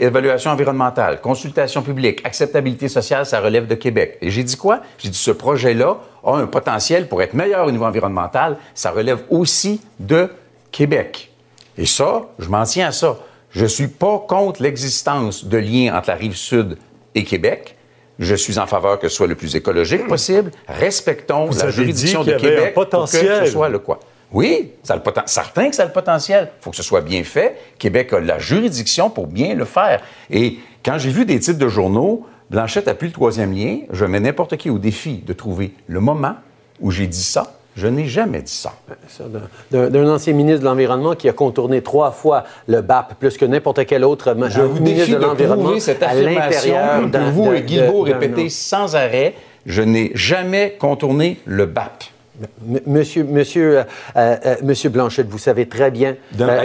Évaluation 0.00 0.50
environnementale, 0.50 1.20
consultation 1.20 1.82
publique, 1.82 2.20
acceptabilité 2.24 2.88
sociale, 2.88 3.24
ça 3.26 3.40
relève 3.40 3.68
de 3.68 3.76
Québec. 3.76 4.18
Et 4.20 4.30
j'ai 4.30 4.42
dit 4.42 4.56
quoi? 4.56 4.80
J'ai 4.98 5.08
dit 5.08 5.18
ce 5.18 5.30
projet-là 5.30 5.98
a 6.24 6.32
un 6.36 6.46
potentiel 6.46 7.06
pour 7.06 7.22
être 7.22 7.34
meilleur 7.34 7.66
au 7.66 7.70
niveau 7.70 7.84
environnemental, 7.84 8.56
ça 8.74 8.90
relève 8.90 9.20
aussi 9.30 9.80
de 10.00 10.30
Québec. 10.72 11.30
Et 11.76 11.86
ça, 11.86 12.22
je 12.40 12.48
m'en 12.48 12.64
tiens 12.64 12.88
à 12.88 12.92
ça. 12.92 13.18
Je 13.50 13.62
ne 13.62 13.68
suis 13.68 13.86
pas 13.88 14.24
contre 14.28 14.62
l'existence 14.62 15.44
de 15.44 15.58
liens 15.58 15.96
entre 15.96 16.08
la 16.08 16.16
rive 16.16 16.34
sud 16.36 16.76
et 17.18 17.24
Québec. 17.24 17.74
Je 18.18 18.34
suis 18.34 18.58
en 18.58 18.66
faveur 18.66 18.98
que 18.98 19.08
ce 19.08 19.14
soit 19.16 19.26
le 19.28 19.34
plus 19.36 19.54
écologique 19.54 20.06
possible. 20.06 20.50
Respectons 20.66 21.46
Vous 21.46 21.58
la 21.58 21.70
juridiction 21.70 22.24
dit 22.24 22.30
de 22.32 22.36
Québec 22.36 22.74
pour 22.74 22.88
que 22.88 23.44
ce 23.46 23.52
soit 23.52 23.68
le 23.68 23.78
quoi. 23.78 24.00
Oui, 24.32 24.72
ça 24.82 24.94
a 24.94 24.96
le 24.96 25.02
poten- 25.02 25.26
certain 25.26 25.70
que 25.70 25.76
ça 25.76 25.84
a 25.84 25.86
le 25.86 25.92
potentiel. 25.92 26.50
Il 26.60 26.64
faut 26.64 26.70
que 26.70 26.76
ce 26.76 26.82
soit 26.82 27.00
bien 27.00 27.22
fait. 27.24 27.56
Québec 27.78 28.12
a 28.12 28.20
la 28.20 28.38
juridiction 28.38 29.08
pour 29.08 29.26
bien 29.26 29.54
le 29.54 29.64
faire. 29.64 30.02
Et 30.30 30.58
quand 30.84 30.98
j'ai 30.98 31.10
vu 31.10 31.24
des 31.24 31.38
titres 31.38 31.58
de 31.58 31.68
journaux, 31.68 32.26
Blanchette 32.50 32.88
appuie 32.88 33.06
le 33.08 33.12
troisième 33.12 33.52
lien, 33.54 33.78
je 33.90 34.04
mets 34.04 34.20
n'importe 34.20 34.56
qui 34.56 34.68
au 34.68 34.78
défi 34.78 35.22
de 35.26 35.32
trouver 35.32 35.72
le 35.86 36.00
moment 36.00 36.34
où 36.80 36.90
j'ai 36.90 37.06
dit 37.06 37.22
ça. 37.22 37.57
Je 37.78 37.86
n'ai 37.86 38.06
jamais 38.06 38.42
dit 38.42 38.52
ça. 38.52 38.72
Ça, 39.06 39.24
d'un- 39.70 39.88
ancien 40.10 40.32
ministre 40.32 40.60
de 40.60 40.64
l'Environnement 40.64 41.14
qui 41.14 41.28
a 41.28 41.32
contourné 41.32 41.80
trois 41.80 42.10
fois 42.10 42.42
le 42.66 42.80
BAP, 42.80 43.14
plus 43.20 43.36
que 43.38 43.44
n'importe 43.44 43.86
quel 43.86 44.04
autre 44.04 44.34
Je 44.48 44.62
vous 44.62 44.80
ministre 44.80 44.98
défie 45.06 45.12
de 45.12 45.18
l'Environnement 45.18 45.64
prouver 45.64 45.80
cette 45.80 46.02
à 46.02 46.08
affirmation 46.08 46.74
que 47.12 47.30
vous 47.30 47.52
et 47.52 47.62
Guilbeault 47.62 48.04
d'un- 48.04 48.12
répétez 48.18 48.48
sans 48.48 48.96
arrêt. 48.96 49.34
Je 49.64 49.82
n'ai 49.82 50.10
jamais 50.14 50.76
contourné 50.78 51.38
le 51.44 51.66
BAP. 51.66 52.04
M- 52.40 52.80
Monsieur, 52.86 53.24
monsieur, 53.24 53.78
euh, 53.78 53.84
euh, 54.16 54.54
monsieur 54.62 54.90
Blanchette, 54.90 55.28
vous 55.28 55.38
savez 55.38 55.66
très 55.66 55.90
bien. 55.90 56.10
Euh, 56.10 56.14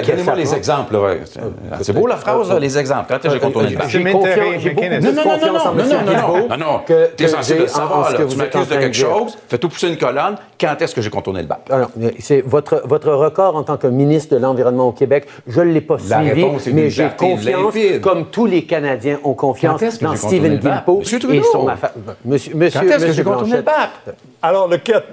Donnez-moi 0.05 0.35
les 0.35 0.43
prend- 0.43 0.55
exemples. 0.55 0.95
ouais. 0.95 1.21
C'est 1.81 1.93
beau 1.93 2.07
la 2.07 2.17
phrase, 2.17 2.49
là, 2.49 2.59
les 2.59 2.77
exemples. 2.77 3.05
Quand 3.09 3.15
est-ce 3.15 3.27
que 3.27 3.33
j'ai 3.33 3.39
contourné 3.39 3.69
le 3.71 3.77
BAP? 3.77 3.87
J'ai 3.89 3.99
beaucoup 3.99 4.25
Non, 4.25 4.31
non, 5.01 5.13
non, 5.13 5.23
confiance 5.23 5.41
non, 5.41 5.59
en 5.59 5.65
non, 5.65 5.73
monsieur 5.73 5.97
non, 5.97 6.03
non, 6.05 6.11
Guilbeault 6.11 6.47
non, 6.49 6.57
non. 6.57 6.79
T'es 6.85 7.23
que 7.23 7.27
censé 7.27 7.57
le 7.57 7.67
savoir, 7.67 8.11
là. 8.11 8.17
Tu 8.27 8.35
m'accuses 8.35 8.67
de 8.67 8.75
de 8.75 8.79
quelque 8.79 8.95
chose, 8.95 9.37
fais-toi 9.47 9.69
pousser 9.69 9.87
une 9.89 9.97
colonne. 9.97 10.35
Quand 10.59 10.75
est-ce 10.81 10.95
que 10.95 11.01
j'ai 11.01 11.09
contourné 11.09 11.41
le 11.41 11.47
BAP? 11.47 11.69
Alors, 11.71 11.89
c'est 12.19 12.41
votre, 12.41 12.83
votre 12.85 13.11
record 13.11 13.55
en 13.55 13.63
tant 13.63 13.77
que 13.77 13.87
ministre 13.87 14.35
de 14.35 14.39
l'Environnement 14.41 14.87
au 14.87 14.91
Québec. 14.91 15.27
Je 15.47 15.61
ne 15.61 15.71
l'ai 15.71 15.81
pas 15.81 15.97
La 16.07 16.21
suivi, 16.23 16.45
mais 16.73 16.89
j'ai 16.89 17.09
confiance, 17.17 17.73
comme 18.01 18.25
tous 18.27 18.45
les 18.45 18.63
Canadiens 18.65 19.19
ont 19.23 19.33
confiance 19.33 19.79
Quand 19.79 19.85
est-ce 19.87 19.99
que 19.99 20.05
dans 20.05 20.15
Stephen? 20.15 20.57
Guilbeault 20.59 21.01
et 21.31 21.41
son 21.51 21.67
affaire. 21.67 21.91
Monsieur, 22.25 22.55
monsieur, 22.55 22.79
Quand 22.81 22.87
est-ce 22.87 23.05
que 23.07 23.11
j'ai 23.11 23.23
contourné 23.23 23.57
le. 23.57 23.61
BAP? 23.61 23.89
Alors, 24.41 24.67
le, 24.67 24.77
quatre- 24.77 25.07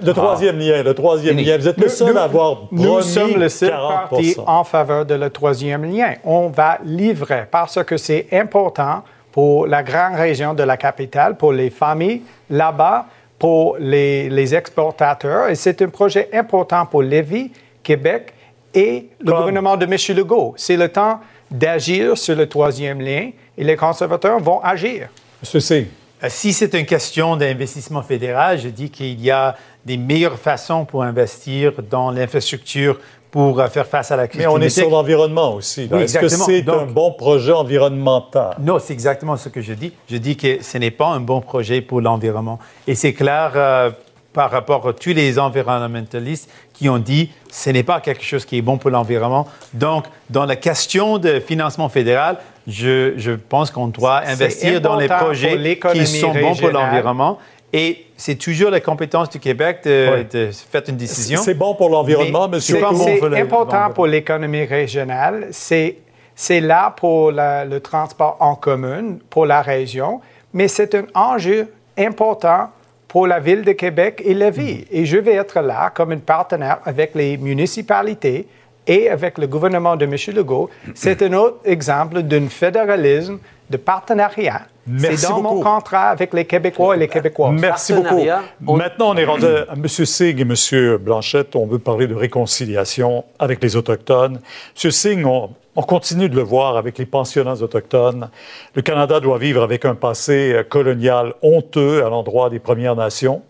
le 0.51 0.59
troisième 0.59 0.77
lien, 0.77 0.83
le 0.83 0.93
troisième 0.93 1.37
lien, 1.37 1.57
vous 1.57 1.67
êtes 1.67 1.77
le 1.77 1.89
seul 1.89 2.17
à 2.17 2.23
avoir 2.23 2.57
Nous 2.71 3.01
sommes 3.01 3.37
le 3.39 3.49
seul 3.49 3.69
40 3.69 4.09
parti 4.09 4.35
en 4.45 4.63
faveur 4.63 5.05
de 5.05 5.15
le 5.15 5.29
troisième 5.29 5.83
lien. 5.85 6.13
On 6.23 6.47
va 6.49 6.79
livrer 6.83 7.45
parce 7.49 7.83
que 7.83 7.97
c'est 7.97 8.27
important 8.31 9.03
pour 9.31 9.65
la 9.67 9.81
grande 9.83 10.15
région 10.15 10.53
de 10.53 10.63
la 10.63 10.77
capitale, 10.77 11.37
pour 11.37 11.53
les 11.53 11.69
familles 11.69 12.21
là-bas, 12.49 13.05
pour 13.39 13.77
les, 13.79 14.29
les 14.29 14.53
exportateurs. 14.55 15.49
Et 15.49 15.55
c'est 15.55 15.81
un 15.81 15.87
projet 15.89 16.29
important 16.33 16.85
pour 16.85 17.01
Lévis, 17.01 17.51
Québec 17.81 18.33
et 18.73 19.07
le 19.19 19.25
Comme- 19.31 19.39
gouvernement 19.39 19.77
de 19.77 19.85
M. 19.85 19.95
Legault. 20.17 20.53
C'est 20.57 20.77
le 20.77 20.89
temps 20.89 21.19
d'agir 21.49 22.17
sur 22.17 22.35
le 22.35 22.47
troisième 22.47 23.01
lien 23.01 23.31
et 23.57 23.63
les 23.63 23.75
conservateurs 23.75 24.39
vont 24.39 24.59
agir. 24.61 25.07
Monsieur 25.41 25.59
C. 25.59 25.87
Euh, 25.89 26.00
Si 26.27 26.53
c'est 26.53 26.73
une 26.75 26.85
question 26.85 27.35
d'investissement 27.35 28.03
fédéral, 28.03 28.59
je 28.59 28.69
dis 28.69 28.91
qu'il 28.91 29.19
y 29.21 29.31
a 29.31 29.55
des 29.85 29.97
meilleures 29.97 30.37
façons 30.37 30.85
pour 30.85 31.01
investir 31.01 31.73
dans 31.89 32.11
l'infrastructure 32.11 32.99
pour 33.31 33.59
euh, 33.59 33.67
faire 33.69 33.87
face 33.87 34.11
à 34.11 34.17
la 34.17 34.27
crise 34.27 34.41
Mais 34.41 34.47
on 34.47 34.59
est 34.59 34.69
sur 34.69 34.89
l'environnement 34.89 35.55
aussi. 35.55 35.87
Oui, 35.89 36.03
Est-ce 36.03 36.19
que 36.19 36.27
c'est 36.27 36.67
un 36.69 36.85
bon 36.85 37.13
projet 37.13 37.53
environnemental? 37.53 38.55
Non, 38.59 38.77
c'est 38.77 38.93
exactement 38.93 39.37
ce 39.37 39.49
que 39.49 39.61
je 39.61 39.73
dis. 39.73 39.93
Je 40.09 40.17
dis 40.17 40.35
que 40.35 40.61
ce 40.61 40.77
n'est 40.77 40.91
pas 40.91 41.07
un 41.07 41.21
bon 41.21 41.41
projet 41.41 41.81
pour 41.81 42.01
l'environnement. 42.01 42.59
Et 42.85 42.93
c'est 42.93 43.13
clair, 43.13 43.53
euh, 43.55 43.89
par 44.33 44.51
rapport 44.51 44.87
à 44.87 44.93
tous 44.93 45.13
les 45.13 45.39
environnementalistes 45.39 46.49
qui 46.73 46.89
ont 46.89 46.99
dit 46.99 47.31
ce 47.51 47.69
n'est 47.69 47.83
pas 47.83 47.99
quelque 47.99 48.23
chose 48.23 48.45
qui 48.45 48.57
est 48.57 48.61
bon 48.61 48.77
pour 48.77 48.89
l'environnement. 48.89 49.47
Donc, 49.73 50.05
dans 50.29 50.45
la 50.45 50.55
question 50.55 51.17
de 51.17 51.39
financement 51.39 51.89
fédéral, 51.89 52.37
je, 52.67 53.13
je 53.17 53.31
pense 53.31 53.71
qu'on 53.71 53.87
doit 53.87 54.21
investir 54.25 54.81
dans 54.81 54.95
les 54.97 55.07
projets 55.07 55.79
qui 55.93 56.05
sont 56.07 56.33
bons 56.33 56.55
pour 56.55 56.69
l'environnement. 56.69 57.37
Et 57.73 58.05
c'est 58.17 58.35
toujours 58.35 58.69
la 58.69 58.81
compétence 58.81 59.29
du 59.29 59.39
Québec 59.39 59.79
de, 59.85 60.25
de 60.29 60.49
faire 60.51 60.81
une 60.89 60.97
décision. 60.97 61.41
C'est 61.41 61.53
bon 61.53 61.73
pour 61.73 61.89
l'environnement, 61.89 62.49
mais 62.49 62.59
c'est 62.59 62.83
important 62.83 63.89
pour 63.93 64.07
l'économie 64.07 64.65
régionale. 64.65 65.47
C'est 65.51 65.97
c'est 66.35 66.61
là 66.61 66.93
pour 66.95 67.31
le 67.31 67.79
transport 67.79 68.37
en 68.39 68.55
commun 68.55 69.17
pour 69.29 69.45
la 69.45 69.61
région, 69.61 70.21
mais 70.53 70.67
c'est 70.67 70.95
un 70.95 71.05
enjeu 71.13 71.71
important 71.97 72.69
pour 73.07 73.27
la 73.27 73.39
ville 73.39 73.63
de 73.63 73.73
Québec 73.73 74.21
et 74.25 74.33
la 74.33 74.49
vie. 74.49 74.85
Et 74.89 75.05
je 75.05 75.17
vais 75.17 75.33
être 75.33 75.59
là 75.61 75.91
comme 75.93 76.13
un 76.13 76.17
partenaire 76.17 76.79
avec 76.85 77.13
les 77.13 77.37
municipalités 77.37 78.47
et 78.87 79.09
avec 79.09 79.37
le 79.37 79.47
gouvernement 79.47 79.95
de 79.95 80.05
M. 80.05 80.15
Legault. 80.35 80.69
C'est 80.95 81.21
un 81.21 81.33
autre 81.33 81.57
exemple 81.65 82.21
d'un 82.23 82.47
fédéralisme 82.47 83.39
de 83.69 83.77
partenariat. 83.77 84.61
C'est 84.97 85.29
dans 85.29 85.41
mon 85.41 85.61
contrat 85.61 86.09
avec 86.09 86.33
les 86.33 86.45
Québécois 86.45 86.95
et 86.95 86.99
les 86.99 87.07
Québécois. 87.07 87.51
Merci 87.51 87.93
beaucoup. 87.93 88.25
Maintenant, 88.59 89.11
on 89.11 89.15
est 89.15 89.25
rendu 89.25 89.45
à 89.45 89.73
M. 89.73 89.87
Singh 89.87 90.39
et 90.39 90.41
M. 90.41 90.97
Blanchette. 90.97 91.55
On 91.55 91.67
veut 91.67 91.79
parler 91.79 92.07
de 92.07 92.15
réconciliation 92.15 93.23
avec 93.39 93.61
les 93.63 93.75
Autochtones. 93.75 94.39
M. 94.83 94.91
Singh, 94.91 95.25
on, 95.25 95.51
on 95.75 95.83
continue 95.83 96.27
de 96.27 96.35
le 96.35 96.41
voir 96.41 96.77
avec 96.77 96.97
les 96.97 97.05
pensionnats 97.05 97.61
autochtones. 97.61 98.29
Le 98.75 98.81
Canada 98.81 99.19
doit 99.19 99.37
vivre 99.37 99.63
avec 99.63 99.85
un 99.85 99.95
passé 99.95 100.53
euh, 100.53 100.63
colonial 100.63 101.33
honteux 101.41 102.03
à 102.05 102.09
l'endroit 102.09 102.49
des 102.49 102.59
Premières 102.59 102.95
Nations. 102.95 103.41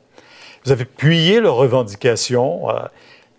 Vous 0.64 0.72
avez 0.72 0.84
appuyé 0.84 1.40
leurs 1.40 1.56
revendications, 1.56 2.70
euh, 2.70 2.74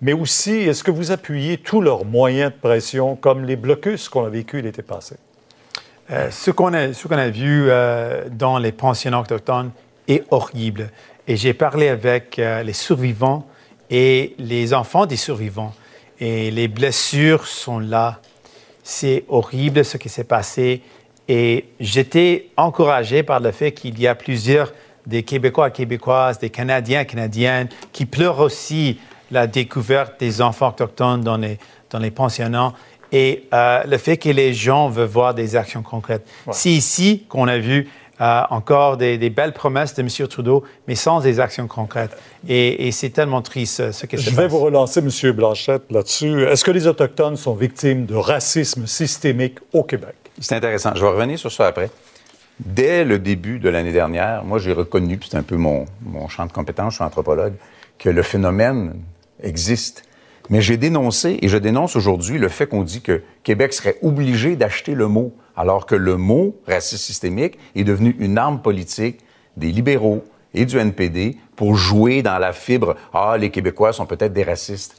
mais 0.03 0.13
aussi, 0.13 0.53
est-ce 0.53 0.85
que 0.85 0.91
vous 0.91 1.11
appuyez 1.11 1.57
tous 1.57 1.81
leurs 1.81 2.05
moyens 2.05 2.53
de 2.53 2.59
pression, 2.59 3.17
comme 3.17 3.45
les 3.45 3.57
blocus 3.57 4.11
qu'on 4.11 4.27
a 4.27 4.29
vécu 4.29 4.61
l'été 4.61 4.83
passé? 4.83 5.17
Euh, 6.11 6.31
ce 6.31 6.51
qu'on 6.51 6.75
a, 6.75 6.89
a, 6.89 7.29
vu 7.31 7.71
dans 8.31 8.59
les 8.59 8.73
pensionnats 8.73 9.21
autochtones 9.21 9.71
est 10.09 10.25
horrible. 10.31 10.91
Et 11.27 11.37
j'ai 11.37 11.55
parlé 11.55 11.89
avec 11.89 12.37
les 12.37 12.73
survivants 12.73 13.47
et 13.89 14.35
les 14.39 14.75
enfants 14.75 15.07
des 15.07 15.17
survivants. 15.17 15.73
Et 16.21 16.51
les 16.51 16.69
blessures 16.69 17.47
sont 17.47 17.79
là 17.79 18.21
c'est 18.83 19.25
horrible 19.29 19.85
ce 19.85 19.97
qui 19.97 20.09
s'est 20.09 20.25
passé. 20.25 20.83
Et 21.29 21.67
j'étais 21.81 22.49
encouragé 22.57 23.23
par 23.23 23.41
le 23.41 23.53
fait 23.53 23.73
qu'il 23.73 23.99
y 23.99 24.07
a 24.07 24.15
plusieurs 24.15 24.73
des 25.07 25.23
Québécois 25.23 25.69
et 25.69 25.73
Québécoises, 25.73 26.39
des 26.39 26.51
Canadiens 26.51 27.01
et 27.01 27.07
Canadiennes 27.07 27.69
qui 27.93 28.07
pleurent 28.07 28.41
aussi 28.41 28.99
la 29.33 29.47
découverte 29.49 30.21
des 30.21 30.41
enfants 30.41 30.69
autochtones 30.69 31.23
dans 31.23 31.39
les, 31.39 31.59
dans 31.91 31.99
les 31.99 32.11
pensionnats 32.13 32.73
et 33.13 33.49
euh, 33.53 33.83
le 33.85 33.99
fait 33.99 34.17
que 34.17 34.31
les 34.31 34.55
gens 34.55 34.89
veulent 34.89 35.07
voir 35.07 35.35
des 35.35 35.57
actions 35.57 35.83
concrètes. 35.83 36.27
C'est 36.51 36.71
ici 36.71 37.27
qu'on 37.29 37.47
a 37.47 37.59
vu 37.59 37.89
euh, 38.21 38.43
encore 38.51 38.97
des, 38.97 39.31
belles 39.31 39.53
promesses 39.53 39.95
de 39.95 40.03
M. 40.03 40.29
Trudeau, 40.29 40.65
mais 40.89 40.95
sans 40.95 41.21
des 41.21 41.41
actions 41.41 41.67
concrètes. 41.67 42.17
Et, 42.49 42.91
c'est 42.93 43.11
tellement 43.11 43.43
triste 43.43 43.93
ce 43.93 44.07
qui 44.07 44.17
se 44.17 44.25
passe. 44.25 44.33
Je 44.33 44.41
vais 44.41 44.49
vous 44.49 44.61
relancer, 44.61 45.01
M. 45.01 45.33
Blanchette, 45.33 45.91
là-dessus. 45.91 46.43
Est-ce 46.45 46.65
que 46.65 46.71
les 46.71 46.87
Autochtones 46.87 47.37
sont 47.37 47.55
victimes 47.55 48.07
de 48.07 48.15
racisme 48.15 48.87
systémique 48.87 49.59
au 49.73 49.83
Québec? 49.83 50.15
C'est 50.39 50.55
intéressant. 50.55 50.93
Je 50.95 51.01
vais 51.01 51.11
revenir 51.11 51.39
sur 51.39 51.53
ça 51.53 51.67
après. 51.67 51.91
Dès 52.61 53.05
le 53.05 53.19
début 53.19 53.59
de 53.59 53.69
l'année 53.69 53.93
dernière, 53.93 54.45
moi, 54.45 54.59
j'ai 54.59 54.73
reconnu, 54.73 55.19
puis 55.19 55.29
c'est 55.31 55.39
un 55.39 55.43
peu 55.43 55.57
mon, 55.57 55.87
mon 56.03 56.29
champ 56.29 56.47
de 56.47 56.53
compétence, 56.53 56.93
je 56.93 56.97
suis 56.97 57.05
anthropologue, 57.05 57.55
que 57.99 58.09
le 58.09 58.23
phénomène 58.23 58.95
existe. 59.43 60.05
Mais 60.51 60.61
j'ai 60.61 60.77
dénoncé, 60.77 61.39
et 61.41 61.49
je 61.49 61.57
dénonce 61.57 61.97
aujourd'hui, 61.97 62.39
le 62.39 62.49
fait 62.49 62.67
qu'on 62.67 62.83
dit 62.83 63.01
que 63.01 63.23
Québec 63.43 63.73
serait 63.73 63.97
obligé 64.03 64.57
d'acheter 64.57 64.95
le 64.95 65.09
mot 65.09 65.33
alors 65.57 65.87
que 65.87 65.95
le 65.95 66.17
mot 66.17 66.57
racisme 66.67 67.03
systémique 67.03 67.59
est 67.77 67.85
devenu 67.85 68.17
une 68.19 68.39
arme 68.39 68.61
politique 68.61 69.21
des 69.57 69.69
libéraux 69.69 70.25
et 70.55 70.65
du 70.65 70.79
NPD 70.79 71.37
pour 71.57 71.75
jouer 71.77 72.23
dans 72.23 72.39
la 72.39 72.53
fibre 72.53 72.97
Ah, 73.13 73.37
les 73.39 73.51
Québécois 73.51 73.93
sont 73.93 74.07
peut-être 74.07 74.33
des 74.33 74.43
racistes. 74.43 74.97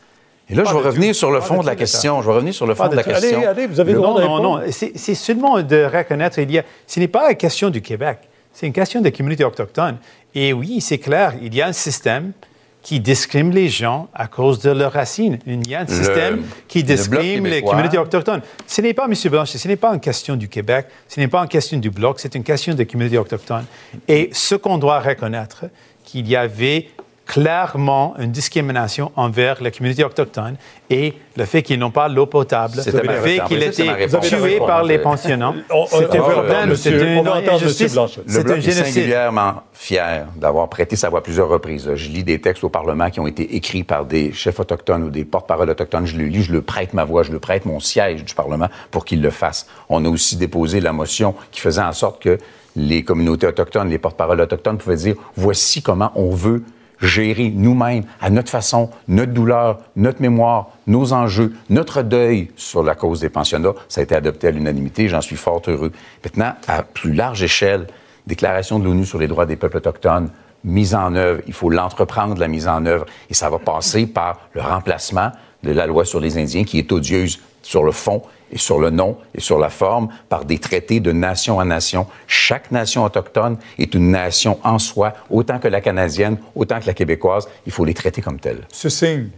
Et 0.49 0.55
là, 0.55 0.63
je 0.65 0.73
vais 0.73 0.81
revenir 0.81 1.15
sur 1.15 1.31
le 1.31 1.39
fond 1.39 1.61
de 1.61 1.65
la 1.65 1.75
question. 1.75 2.21
Je 2.21 2.27
vais 2.27 2.33
revenir 2.33 2.53
sur 2.53 2.67
le 2.67 2.75
fond 2.75 2.87
de, 2.87 2.95
la 2.95 3.03
question. 3.03 3.37
Allez, 3.37 3.47
allez, 3.47 3.67
vous 3.67 3.79
avez 3.79 3.93
le 3.93 3.99
Non, 3.99 4.19
non, 4.19 4.41
non. 4.41 4.61
C'est 4.69 5.15
seulement 5.15 5.61
de 5.61 5.85
reconnaître, 5.85 6.39
il 6.39 6.51
y 6.51 6.59
a, 6.59 6.63
ce 6.85 6.99
n'est 6.99 7.07
pas 7.07 7.29
une 7.29 7.37
question 7.37 7.69
du 7.69 7.81
Québec, 7.81 8.19
c'est 8.51 8.67
une 8.67 8.73
question 8.73 9.01
des 9.01 9.11
communautés 9.11 9.45
autochtones. 9.45 9.97
Et 10.35 10.51
oui, 10.51 10.81
c'est 10.81 10.97
clair, 10.97 11.33
il 11.41 11.55
y 11.55 11.61
a 11.61 11.67
un 11.67 11.73
système 11.73 12.33
qui 12.83 12.99
discrimine 12.99 13.55
les 13.55 13.69
gens 13.69 14.09
à 14.13 14.27
cause 14.27 14.59
de 14.59 14.69
leurs 14.69 14.91
racines. 14.91 15.39
Il 15.47 15.67
y 15.67 15.73
a 15.73 15.81
un 15.81 15.87
système 15.87 16.43
qui 16.67 16.83
discrimine 16.83 17.47
les 17.47 17.61
communautés 17.61 17.97
autochtones. 17.97 18.41
Ce 18.67 18.81
n'est 18.81 18.93
pas, 18.93 19.05
M. 19.05 19.13
Blanchet, 19.31 19.57
ce 19.57 19.67
n'est 19.69 19.77
pas 19.77 19.93
une 19.93 20.01
question 20.01 20.35
du 20.35 20.49
Québec, 20.49 20.87
ce 21.07 21.19
n'est 21.21 21.29
pas 21.29 21.41
une 21.41 21.47
question 21.47 21.79
du 21.79 21.89
Bloc, 21.89 22.19
c'est 22.19 22.35
une 22.35 22.43
question 22.43 22.73
des 22.73 22.85
communautés 22.85 23.17
autochtones. 23.17 23.65
Et 24.07 24.29
ce 24.33 24.55
qu'on 24.55 24.77
doit 24.77 24.99
reconnaître, 24.99 25.65
qu'il 26.03 26.27
y 26.27 26.35
avait 26.35 26.89
clairement 27.25 28.15
une 28.19 28.31
discrimination 28.31 29.11
envers 29.15 29.63
la 29.63 29.71
communauté 29.71 30.03
autochtone 30.03 30.55
et 30.89 31.13
le 31.37 31.45
fait 31.45 31.63
qu'ils 31.63 31.79
n'ont 31.79 31.89
pas 31.89 32.07
l'eau 32.07 32.25
potable, 32.25 32.75
le 32.77 33.13
fait 33.21 33.41
qu'ils 33.47 33.63
étaient 33.63 34.07
tués 34.21 34.59
par 34.59 34.83
les 34.83 34.99
problème, 34.99 36.75
c'est 36.75 36.91
une 36.91 37.27
injustice. 37.27 37.95
Le 37.95 38.43
Bloc 38.43 38.57
est 38.57 38.71
singulièrement 38.71 39.63
fier 39.73 40.27
d'avoir 40.35 40.69
prêté 40.69 40.95
sa 40.95 41.09
voix 41.09 41.19
à 41.19 41.21
plusieurs 41.21 41.47
reprises. 41.47 41.89
Je 41.95 42.09
lis 42.09 42.23
des 42.23 42.39
textes 42.39 42.63
au 42.63 42.69
Parlement 42.69 43.09
qui 43.09 43.19
ont 43.19 43.27
été 43.27 43.55
écrits 43.55 43.83
par 43.83 44.05
des 44.05 44.31
chefs 44.33 44.59
autochtones 44.59 45.03
ou 45.03 45.09
des 45.09 45.25
porte-paroles 45.25 45.69
autochtones. 45.69 46.05
Je 46.05 46.17
le 46.17 46.25
lis, 46.25 46.43
je 46.43 46.51
le 46.51 46.61
prête 46.61 46.93
ma 46.93 47.05
voix, 47.05 47.23
je 47.23 47.31
le 47.31 47.39
prête 47.39 47.65
mon 47.65 47.79
siège 47.79 48.23
du 48.23 48.33
Parlement 48.33 48.67
pour 48.91 49.05
qu'ils 49.05 49.21
le 49.21 49.29
fassent. 49.29 49.67
On 49.89 50.03
a 50.05 50.09
aussi 50.09 50.35
déposé 50.35 50.81
la 50.81 50.93
motion 50.93 51.35
qui 51.51 51.61
faisait 51.61 51.81
en 51.81 51.93
sorte 51.93 52.21
que 52.21 52.37
les 52.75 53.03
communautés 53.03 53.47
autochtones, 53.47 53.89
les 53.89 53.99
porte-paroles 53.99 54.41
autochtones 54.41 54.77
pouvaient 54.77 54.95
dire 54.95 55.15
voici 55.35 55.81
comment 55.81 56.11
on 56.15 56.31
veut 56.31 56.63
gérer 57.01 57.51
nous-mêmes, 57.53 58.03
à 58.21 58.29
notre 58.29 58.49
façon, 58.49 58.89
notre 59.07 59.33
douleur, 59.33 59.79
notre 59.95 60.21
mémoire, 60.21 60.69
nos 60.87 61.13
enjeux, 61.13 61.53
notre 61.69 62.01
deuil 62.01 62.51
sur 62.55 62.83
la 62.83 62.95
cause 62.95 63.19
des 63.19 63.29
pensionnats. 63.29 63.73
Ça 63.89 64.01
a 64.01 64.03
été 64.03 64.15
adopté 64.15 64.47
à 64.47 64.51
l'unanimité, 64.51 65.07
j'en 65.07 65.21
suis 65.21 65.35
fort 65.35 65.61
heureux. 65.67 65.91
Maintenant, 66.23 66.53
à 66.67 66.83
plus 66.83 67.13
large 67.13 67.43
échelle, 67.43 67.87
déclaration 68.27 68.79
de 68.79 68.85
l'ONU 68.85 69.05
sur 69.05 69.19
les 69.19 69.27
droits 69.27 69.45
des 69.45 69.55
peuples 69.55 69.77
autochtones, 69.77 70.29
mise 70.63 70.95
en 70.95 71.15
œuvre, 71.15 71.41
il 71.47 71.53
faut 71.53 71.69
l'entreprendre, 71.69 72.39
la 72.39 72.47
mise 72.47 72.67
en 72.67 72.85
œuvre, 72.85 73.05
et 73.29 73.33
ça 73.33 73.49
va 73.49 73.59
passer 73.59 74.07
par 74.07 74.39
le 74.53 74.61
remplacement 74.61 75.31
la 75.71 75.85
loi 75.85 76.05
sur 76.05 76.19
les 76.19 76.37
Indiens, 76.37 76.63
qui 76.63 76.79
est 76.79 76.91
odieuse 76.91 77.39
sur 77.61 77.83
le 77.83 77.91
fond 77.91 78.21
et 78.51 78.57
sur 78.57 78.79
le 78.79 78.89
nom 78.89 79.17
et 79.33 79.39
sur 79.39 79.57
la 79.57 79.69
forme 79.69 80.09
par 80.29 80.45
des 80.45 80.59
traités 80.59 80.99
de 80.99 81.11
nation 81.11 81.59
à 81.59 81.65
nation. 81.65 82.07
Chaque 82.27 82.71
nation 82.71 83.03
autochtone 83.03 83.57
est 83.79 83.93
une 83.93 84.11
nation 84.11 84.59
en 84.63 84.79
soi, 84.79 85.13
autant 85.29 85.59
que 85.59 85.67
la 85.67 85.81
canadienne, 85.81 86.37
autant 86.55 86.79
que 86.79 86.87
la 86.87 86.93
québécoise. 86.93 87.47
Il 87.65 87.71
faut 87.71 87.85
les 87.85 87.93
traiter 87.93 88.21
comme 88.21 88.39
telles. 88.39 88.67
Ce 88.71 88.89
signe, 88.89 89.29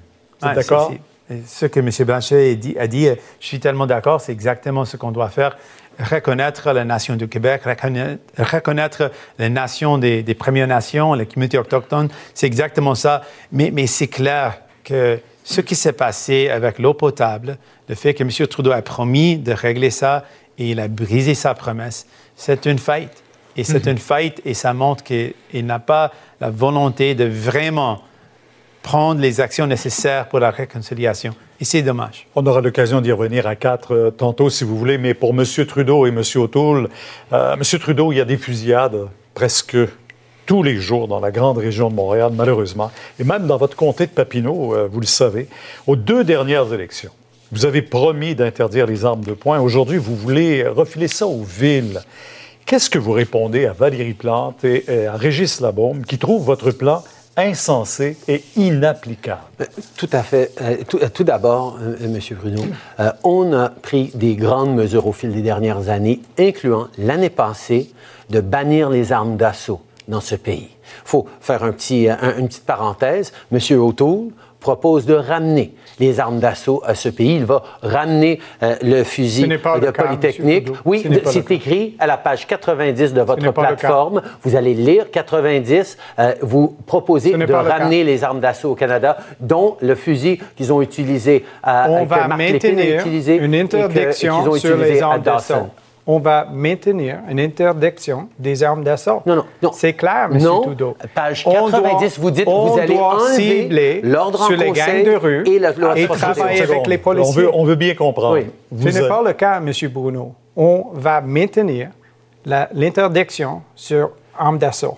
ah, 0.41 0.53
d'accord? 0.53 0.91
Ce 1.47 1.65
que 1.65 1.79
M. 1.79 1.89
Blanchet 2.05 2.51
a 2.51 2.55
dit, 2.55 2.75
a 2.77 2.87
dit, 2.87 3.07
je 3.39 3.47
suis 3.47 3.59
tellement 3.59 3.87
d'accord, 3.87 4.21
c'est 4.21 4.31
exactement 4.31 4.85
ce 4.85 4.97
qu'on 4.97 5.11
doit 5.11 5.29
faire 5.29 5.57
reconnaître 5.99 6.71
la 6.71 6.83
nation 6.83 7.15
du 7.15 7.27
Québec, 7.27 7.63
reconnaître, 8.37 9.11
la 9.39 9.49
nation 9.49 9.97
des, 9.97 10.23
Premières 10.37 10.67
Nations, 10.67 11.13
les 11.13 11.25
communautés 11.25 11.57
autochtones. 11.57 12.09
C'est 12.33 12.47
exactement 12.47 12.95
ça. 12.95 13.21
Mais, 13.51 13.71
mais 13.71 13.87
c'est 13.87 14.07
clair 14.07 14.59
que 14.83 15.19
ce 15.45 15.61
qui 15.61 15.75
s'est 15.75 15.93
passé 15.93 16.49
avec 16.49 16.79
l'eau 16.79 16.95
potable, 16.95 17.57
le 17.87 17.95
fait 17.95 18.15
que 18.15 18.23
M. 18.23 18.47
Trudeau 18.47 18.71
a 18.71 18.81
promis 18.81 19.37
de 19.37 19.53
régler 19.53 19.91
ça 19.91 20.25
et 20.57 20.71
il 20.71 20.79
a 20.79 20.87
brisé 20.87 21.35
sa 21.35 21.53
promesse, 21.53 22.07
c'est 22.35 22.65
une 22.65 22.79
faillite. 22.79 23.23
Et 23.55 23.63
c'est 23.63 23.85
mhm. 23.85 23.93
une 23.93 23.97
faillite 23.99 24.41
et 24.43 24.53
ça 24.53 24.73
montre 24.73 25.03
qu'il 25.03 25.33
n'a 25.53 25.79
pas 25.79 26.11
la 26.41 26.49
volonté 26.49 27.15
de 27.15 27.25
vraiment 27.25 28.01
prendre 28.81 29.21
les 29.21 29.39
actions 29.39 29.67
nécessaires 29.67 30.27
pour 30.27 30.39
la 30.39 30.51
réconciliation. 30.51 31.33
Et 31.61 31.65
c'est 31.65 31.83
dommage. 31.83 32.27
On 32.35 32.45
aura 32.45 32.59
l'occasion 32.59 32.99
d'y 32.99 33.11
revenir 33.11 33.47
à 33.47 33.55
quatre 33.55 33.93
euh, 33.93 34.11
tantôt, 34.11 34.49
si 34.49 34.63
vous 34.63 34.77
voulez, 34.77 34.97
mais 34.97 35.13
pour 35.13 35.29
M. 35.29 35.45
Trudeau 35.67 36.05
et 36.05 36.09
M. 36.09 36.21
O'Toole, 36.35 36.89
euh, 37.33 37.53
M. 37.53 37.79
Trudeau, 37.79 38.11
il 38.11 38.17
y 38.17 38.21
a 38.21 38.25
des 38.25 38.37
fusillades 38.37 39.07
presque 39.33 39.77
tous 40.45 40.63
les 40.63 40.77
jours 40.77 41.07
dans 41.07 41.19
la 41.19 41.31
grande 41.31 41.57
région 41.57 41.89
de 41.89 41.95
Montréal, 41.95 42.31
malheureusement, 42.35 42.91
et 43.19 43.23
même 43.23 43.47
dans 43.47 43.57
votre 43.57 43.75
comté 43.75 44.05
de 44.05 44.11
Papineau, 44.11 44.75
euh, 44.75 44.87
vous 44.91 44.99
le 44.99 45.05
savez, 45.05 45.47
aux 45.87 45.95
deux 45.95 46.23
dernières 46.23 46.71
élections. 46.73 47.11
Vous 47.51 47.65
avez 47.65 47.81
promis 47.81 48.35
d'interdire 48.35 48.85
les 48.85 49.05
armes 49.05 49.23
de 49.23 49.33
poing. 49.33 49.59
Aujourd'hui, 49.59 49.97
vous 49.97 50.15
voulez 50.15 50.67
refiler 50.67 51.07
ça 51.07 51.27
aux 51.27 51.43
villes. 51.43 52.01
Qu'est-ce 52.65 52.89
que 52.89 52.97
vous 52.97 53.11
répondez 53.11 53.65
à 53.65 53.73
Valérie 53.73 54.15
Plante 54.15 54.63
et 54.63 55.07
à 55.07 55.15
Régis 55.15 55.61
Labaume 55.61 56.03
qui 56.03 56.17
trouvent 56.17 56.43
votre 56.43 56.71
plan 56.71 57.03
insensé 57.37 58.17
et 58.27 58.43
inapplicable? 58.55 59.41
Euh, 59.61 59.65
tout 59.97 60.09
à 60.11 60.23
fait. 60.23 60.51
Euh, 60.61 60.77
tout, 61.13 61.23
d'abord, 61.23 61.77
M. 62.01 62.19
Bruno, 62.31 62.63
on 63.23 63.53
a 63.53 63.69
pris 63.69 64.11
des 64.15 64.35
grandes 64.35 64.75
mesures 64.75 65.05
au 65.05 65.11
fil 65.11 65.31
des 65.31 65.41
dernières 65.41 65.89
années, 65.89 66.21
incluant 66.39 66.87
l'année 66.97 67.29
passée 67.29 67.91
de 68.29 68.41
bannir 68.41 68.89
les 68.89 69.11
armes 69.11 69.37
d'assaut 69.37 69.81
dans 70.07 70.21
ce 70.21 70.35
pays. 70.35 70.69
Il 70.71 71.07
faut 71.09 71.25
faire 71.41 71.63
un 71.63 71.71
petit, 71.71 72.07
une 72.07 72.47
petite 72.47 72.65
parenthèse. 72.65 73.33
Monsieur 73.51 73.79
O'Toole 73.79 74.29
propose 74.65 75.05
de 75.05 75.13
ramener 75.13 75.75
les 75.99 76.19
armes 76.19 76.39
d'assaut 76.39 76.81
à 76.87 76.95
ce 76.95 77.09
pays. 77.09 77.35
Il 77.35 77.45
va 77.45 77.61
ramener 77.83 78.39
euh, 78.63 78.75
le 78.81 79.03
fusil 79.03 79.47
de 79.47 79.57
Polytechnique. 79.91 80.69
oui, 80.85 81.07
c'est 81.25 81.51
écrit 81.51 81.95
à 81.99 82.07
la 82.07 82.17
page 82.17 82.47
90 82.47 83.13
de 83.13 83.21
votre 83.21 83.51
plateforme. 83.51 84.23
Vous 84.41 84.55
allez 84.55 84.73
lire 84.73 85.11
90. 85.11 85.97
Euh, 86.17 86.33
vous 86.41 86.75
proposez 86.87 87.37
de 87.37 87.53
ramener 87.53 88.03
les 88.03 88.23
armes 88.23 88.39
d'assaut 88.39 88.71
au 88.71 88.75
Canada, 88.75 89.17
dont 89.39 89.77
le 89.81 89.93
fusil 89.93 90.39
qu'ils 90.55 90.73
ont 90.73 90.81
utilisé 90.81 91.45
à 91.61 91.87
On 91.89 92.05
va 92.05 92.27
maintenir 92.27 93.03
une 93.27 93.55
interdiction 93.55 94.51
sur 94.55 94.77
les 94.77 94.99
armes 94.99 95.21
d'assaut 95.21 95.69
on 96.07 96.19
va 96.19 96.47
maintenir 96.51 97.19
une 97.29 97.39
interdiction 97.39 98.29
des 98.37 98.63
armes 98.63 98.83
d'assaut. 98.83 99.23
Non, 99.25 99.37
non, 99.37 99.45
non. 99.61 99.71
C'est 99.73 99.93
clair, 99.93 100.29
M. 100.31 100.37
Non. 100.37 100.61
Trudeau. 100.61 100.95
Page 101.13 101.43
90, 101.43 102.19
vous 102.19 102.31
dites 102.31 102.45
que 102.45 102.49
vous 102.49 102.79
allez 102.79 102.97
enlever 102.97 104.01
l'ordre 104.03 104.41
en 104.41 104.47
sur 104.47 104.57
les 104.57 104.71
gangs 104.71 105.03
de 105.03 105.15
rue 105.15 105.43
et, 105.47 105.59
la, 105.59 105.71
et 105.95 106.07
travailler 106.07 106.61
avec 106.61 106.87
les 106.87 106.97
policiers. 106.97 107.49
On 107.53 107.65
veut, 107.65 107.75
bien 107.75 107.95
comprendre. 107.95 108.39
Ce 108.77 108.87
n'est 108.87 109.07
pas 109.07 109.23
le 109.23 109.33
cas, 109.33 109.57
M. 109.57 109.71
Bruno. 109.91 110.33
On 110.55 110.85
va 110.93 111.21
maintenir 111.21 111.89
l'interdiction 112.45 113.63
sur 113.75 114.11
armes 114.37 114.59
d'assaut. 114.59 114.97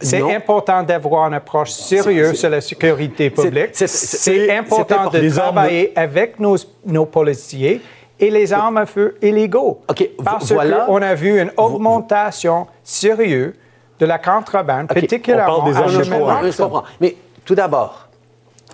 C'est 0.00 0.34
important 0.34 0.82
d'avoir 0.82 1.26
une 1.26 1.34
approche 1.34 1.70
sérieuse 1.70 2.38
sur 2.38 2.50
la 2.50 2.60
sécurité 2.60 3.30
publique. 3.30 3.70
C'est 3.72 4.56
important 4.56 5.10
de 5.10 5.28
travailler 5.28 5.92
avec 5.96 6.38
nos, 6.38 6.56
nos 6.86 7.06
policiers 7.06 7.80
et 8.20 8.30
les 8.30 8.52
armes 8.52 8.76
à 8.76 8.86
feu 8.86 9.16
illégaux. 9.22 9.80
Parce 10.24 10.52
qu'on 10.52 11.02
a 11.02 11.14
vu 11.14 11.40
une 11.40 11.50
augmentation 11.56 12.66
sérieuse 12.84 13.54
de 13.98 14.06
la 14.06 14.18
contrebande, 14.18 14.88
particulièrement 14.88 15.58
on 15.66 15.72
parle 15.72 15.72
des 15.72 16.00
armes 16.00 16.50
Je 16.52 16.62
comprends. 16.62 16.84
Mais 17.00 17.16
tout 17.44 17.54
d'abord, 17.54 18.08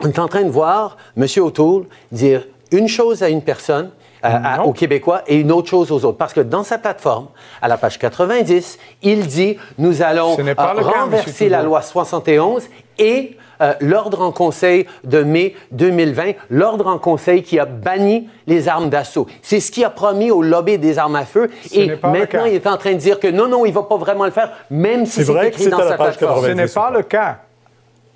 on 0.02 0.08
est 0.08 0.18
en 0.18 0.28
train 0.28 0.42
de 0.42 0.50
voir 0.50 0.96
M. 1.16 1.26
O'Toole 1.38 1.86
dire 2.12 2.46
une 2.70 2.88
chose 2.88 3.22
à 3.22 3.28
une 3.28 3.42
personne, 3.42 3.90
euh, 4.24 4.62
aux 4.64 4.72
Québécois 4.72 5.22
et 5.26 5.36
une 5.36 5.52
autre 5.52 5.68
chose 5.68 5.92
aux 5.92 6.04
autres. 6.04 6.18
Parce 6.18 6.32
que 6.32 6.40
dans 6.40 6.64
sa 6.64 6.78
plateforme, 6.78 7.28
à 7.62 7.68
la 7.68 7.76
page 7.76 7.98
90, 7.98 8.78
il 9.02 9.26
dit 9.26 9.56
nous 9.78 10.02
allons 10.02 10.36
euh, 10.38 10.54
renverser 10.56 11.48
la 11.48 11.62
loi 11.62 11.82
71 11.82 12.64
et 12.98 13.36
euh, 13.60 13.74
l'ordre 13.80 14.22
en 14.22 14.32
conseil 14.32 14.86
de 15.04 15.22
mai 15.22 15.54
2020, 15.72 16.32
l'ordre 16.50 16.86
en 16.86 16.98
conseil 16.98 17.42
qui 17.42 17.58
a 17.58 17.64
banni 17.64 18.28
les 18.46 18.68
armes 18.68 18.90
d'assaut. 18.90 19.26
C'est 19.42 19.60
ce 19.60 19.70
qui 19.70 19.84
a 19.84 19.90
promis 19.90 20.30
au 20.30 20.42
lobby 20.42 20.78
des 20.78 20.98
armes 20.98 21.16
à 21.16 21.24
feu. 21.24 21.50
et 21.72 21.92
maintenant, 22.02 22.44
il 22.44 22.54
est 22.54 22.66
en 22.66 22.76
train 22.76 22.92
de 22.92 22.98
dire 22.98 23.20
que 23.20 23.28
non, 23.28 23.48
non, 23.48 23.64
il 23.64 23.70
ne 23.70 23.74
va 23.74 23.82
pas 23.82 23.96
vraiment 23.96 24.24
le 24.24 24.30
faire, 24.30 24.52
même 24.70 25.06
si 25.06 25.24
c'est 25.24 25.46
écrit 25.46 25.68
dans 25.68 25.78
sa 25.78 25.96
plateforme. 25.96 26.44
Ce 26.46 26.50
n'est 26.50 26.68
pas 26.68 26.90
le 26.90 27.02
cas. 27.02 27.38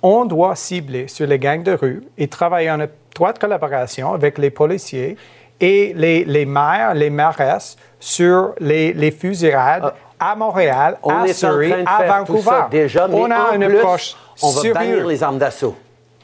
On 0.03 0.25
doit 0.25 0.55
cibler 0.55 1.07
sur 1.07 1.27
les 1.27 1.37
gangs 1.37 1.63
de 1.63 1.73
rue 1.73 2.03
et 2.17 2.27
travailler 2.27 2.71
en 2.71 2.79
étroite 2.81 3.37
collaboration 3.37 4.13
avec 4.13 4.39
les 4.39 4.49
policiers 4.49 5.15
et 5.59 5.93
les, 5.95 6.45
maires, 6.45 6.95
les 6.95 7.11
mairesses 7.11 7.77
sur 7.99 8.53
les, 8.59 9.11
fusillades 9.11 9.83
ah. 9.85 9.93
À 10.21 10.35
Montréal, 10.35 10.97
à 11.03 11.33
Surrey, 11.33 11.83
à 11.85 12.03
Vancouver. 12.03 12.65
déjà, 12.69 13.07
mais 13.07 13.15
on 13.15 13.31
a 13.31 13.55
une 13.55 13.63
approche 13.63 14.15
on 14.43 14.51
va 14.51 14.73
bannir 14.73 15.07
les 15.07 15.23
armes 15.23 15.37
d'assaut. 15.37 15.75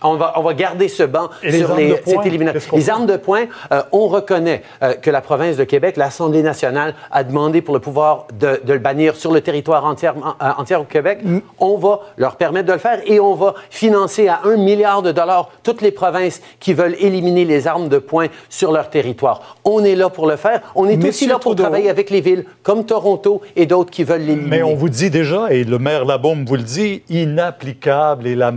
On 0.04 0.16
va, 0.16 0.34
on 0.36 0.44
va, 0.44 0.54
garder 0.54 0.90
ce 0.90 1.02
banc 1.02 1.30
sur 1.42 1.76
les, 1.76 1.96
cette 2.06 2.26
élimination. 2.26 2.78
Les 2.78 2.90
armes 2.90 3.08
de 3.08 3.18
poing, 3.18 3.46
euh, 3.72 3.82
on 3.92 4.08
reconnaît 4.08 4.62
euh, 4.84 4.94
que 4.94 5.10
la 5.10 5.22
province 5.22 5.58
de 5.58 5.64
Québec, 5.64 5.98
l'Assemblée 5.98 6.44
nationale, 6.44 6.94
a 7.12 7.24
demandé 7.24 7.62
pour 7.62 7.74
le 7.74 7.80
pouvoir 7.80 8.28
de, 8.40 8.62
de 8.64 8.74
le 8.74 8.80
bannir 8.80 9.16
sur 9.16 9.32
le 9.32 9.42
territoire 9.42 9.86
entier, 9.86 10.10
euh, 10.10 10.52
entier 10.58 10.76
au 10.76 10.84
Québec. 10.84 11.20
Mm. 11.24 11.40
On 11.58 11.78
va 11.78 12.02
leur 12.18 12.36
permettre 12.36 12.68
de 12.68 12.74
le 12.74 12.80
faire 12.80 13.02
et 13.06 13.20
on 13.20 13.34
va 13.34 13.56
financer 13.72 14.28
à 14.28 14.42
un 14.44 14.56
milliard 14.58 15.02
de 15.02 15.12
dollars 15.12 15.50
toutes 15.64 15.82
les 15.82 15.92
provinces 15.92 16.42
qui 16.60 16.74
veulent 16.74 16.96
éliminer 17.00 17.46
les 17.46 17.68
armes 17.68 17.90
de 17.90 17.98
poing 17.98 18.28
sur 18.50 18.72
leur 18.72 18.92
territoire. 18.92 19.58
On 19.66 19.84
est 19.84 19.96
là 19.96 20.10
pour 20.10 20.28
le 20.28 20.36
faire. 20.36 20.62
On 20.76 20.88
est 20.88 21.04
aussi 21.04 21.26
là 21.26 21.40
pour 21.40 21.56
travailler 21.56 21.90
avec 21.90 22.12
les 22.12 22.22
villes 22.22 22.46
comme 22.62 22.86
Toronto 22.86 23.42
et 23.56 23.66
d'autres 23.66 23.90
qui 23.90 24.04
veulent 24.04 24.22
l'éliminer. 24.22 24.58
Mais 24.58 24.64
on 24.64 24.76
vous 24.76 24.90
dit 24.90 25.10
déjà, 25.10 25.48
et 25.50 25.64
le 25.64 25.80
maire 25.80 26.06
Labaume 26.06 26.46
vous 26.46 26.56
le 26.56 26.62
dit, 26.62 27.02
inapplicable 27.10 28.28
et 28.28 28.36
la, 28.36 28.54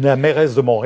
la 0.00 0.16
mairesse 0.16 0.54
de 0.54 0.60
Montréal 0.60 0.83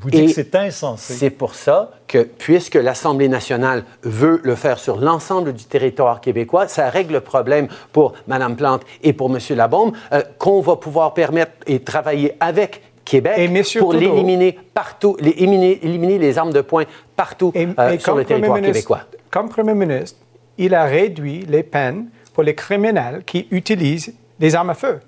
vous 0.00 0.10
dites 0.10 0.26
que 0.26 0.32
c'est 0.32 0.54
insensé. 0.54 1.14
C'est 1.14 1.30
pour 1.30 1.54
ça 1.54 1.90
que, 2.06 2.18
puisque 2.18 2.74
l'Assemblée 2.74 3.28
nationale 3.28 3.84
veut 4.02 4.40
le 4.42 4.54
faire 4.54 4.78
sur 4.78 4.96
l'ensemble 4.96 5.52
du 5.52 5.64
territoire 5.64 6.20
québécois, 6.20 6.68
ça 6.68 6.90
règle 6.90 7.14
le 7.14 7.20
problème 7.20 7.68
pour 7.92 8.14
Mme 8.26 8.56
Plante 8.56 8.82
et 9.02 9.12
pour 9.12 9.34
M. 9.34 9.38
Labombe, 9.56 9.94
euh, 10.12 10.22
qu'on 10.38 10.60
va 10.60 10.76
pouvoir 10.76 11.14
permettre 11.14 11.52
et 11.66 11.80
travailler 11.80 12.34
avec 12.40 12.82
Québec 13.04 13.50
pour 13.78 13.94
l'éliminer 13.94 14.58
partout, 14.74 15.16
les, 15.20 15.30
éliminer, 15.30 16.18
les 16.18 16.38
armes 16.38 16.52
de 16.52 16.60
poing 16.60 16.84
partout 17.16 17.52
euh, 17.56 17.98
sur 17.98 18.14
le 18.14 18.24
territoire 18.24 18.60
québécois. 18.60 19.00
Comme 19.30 19.48
Premier 19.48 19.74
ministre, 19.74 20.18
il 20.58 20.74
a 20.74 20.84
réduit 20.84 21.46
les 21.48 21.62
peines 21.62 22.08
pour 22.34 22.42
les 22.42 22.54
criminels 22.54 23.22
qui 23.24 23.48
utilisent 23.50 24.12
des 24.38 24.54
armes 24.54 24.70
à 24.70 24.74
feu. 24.74 25.00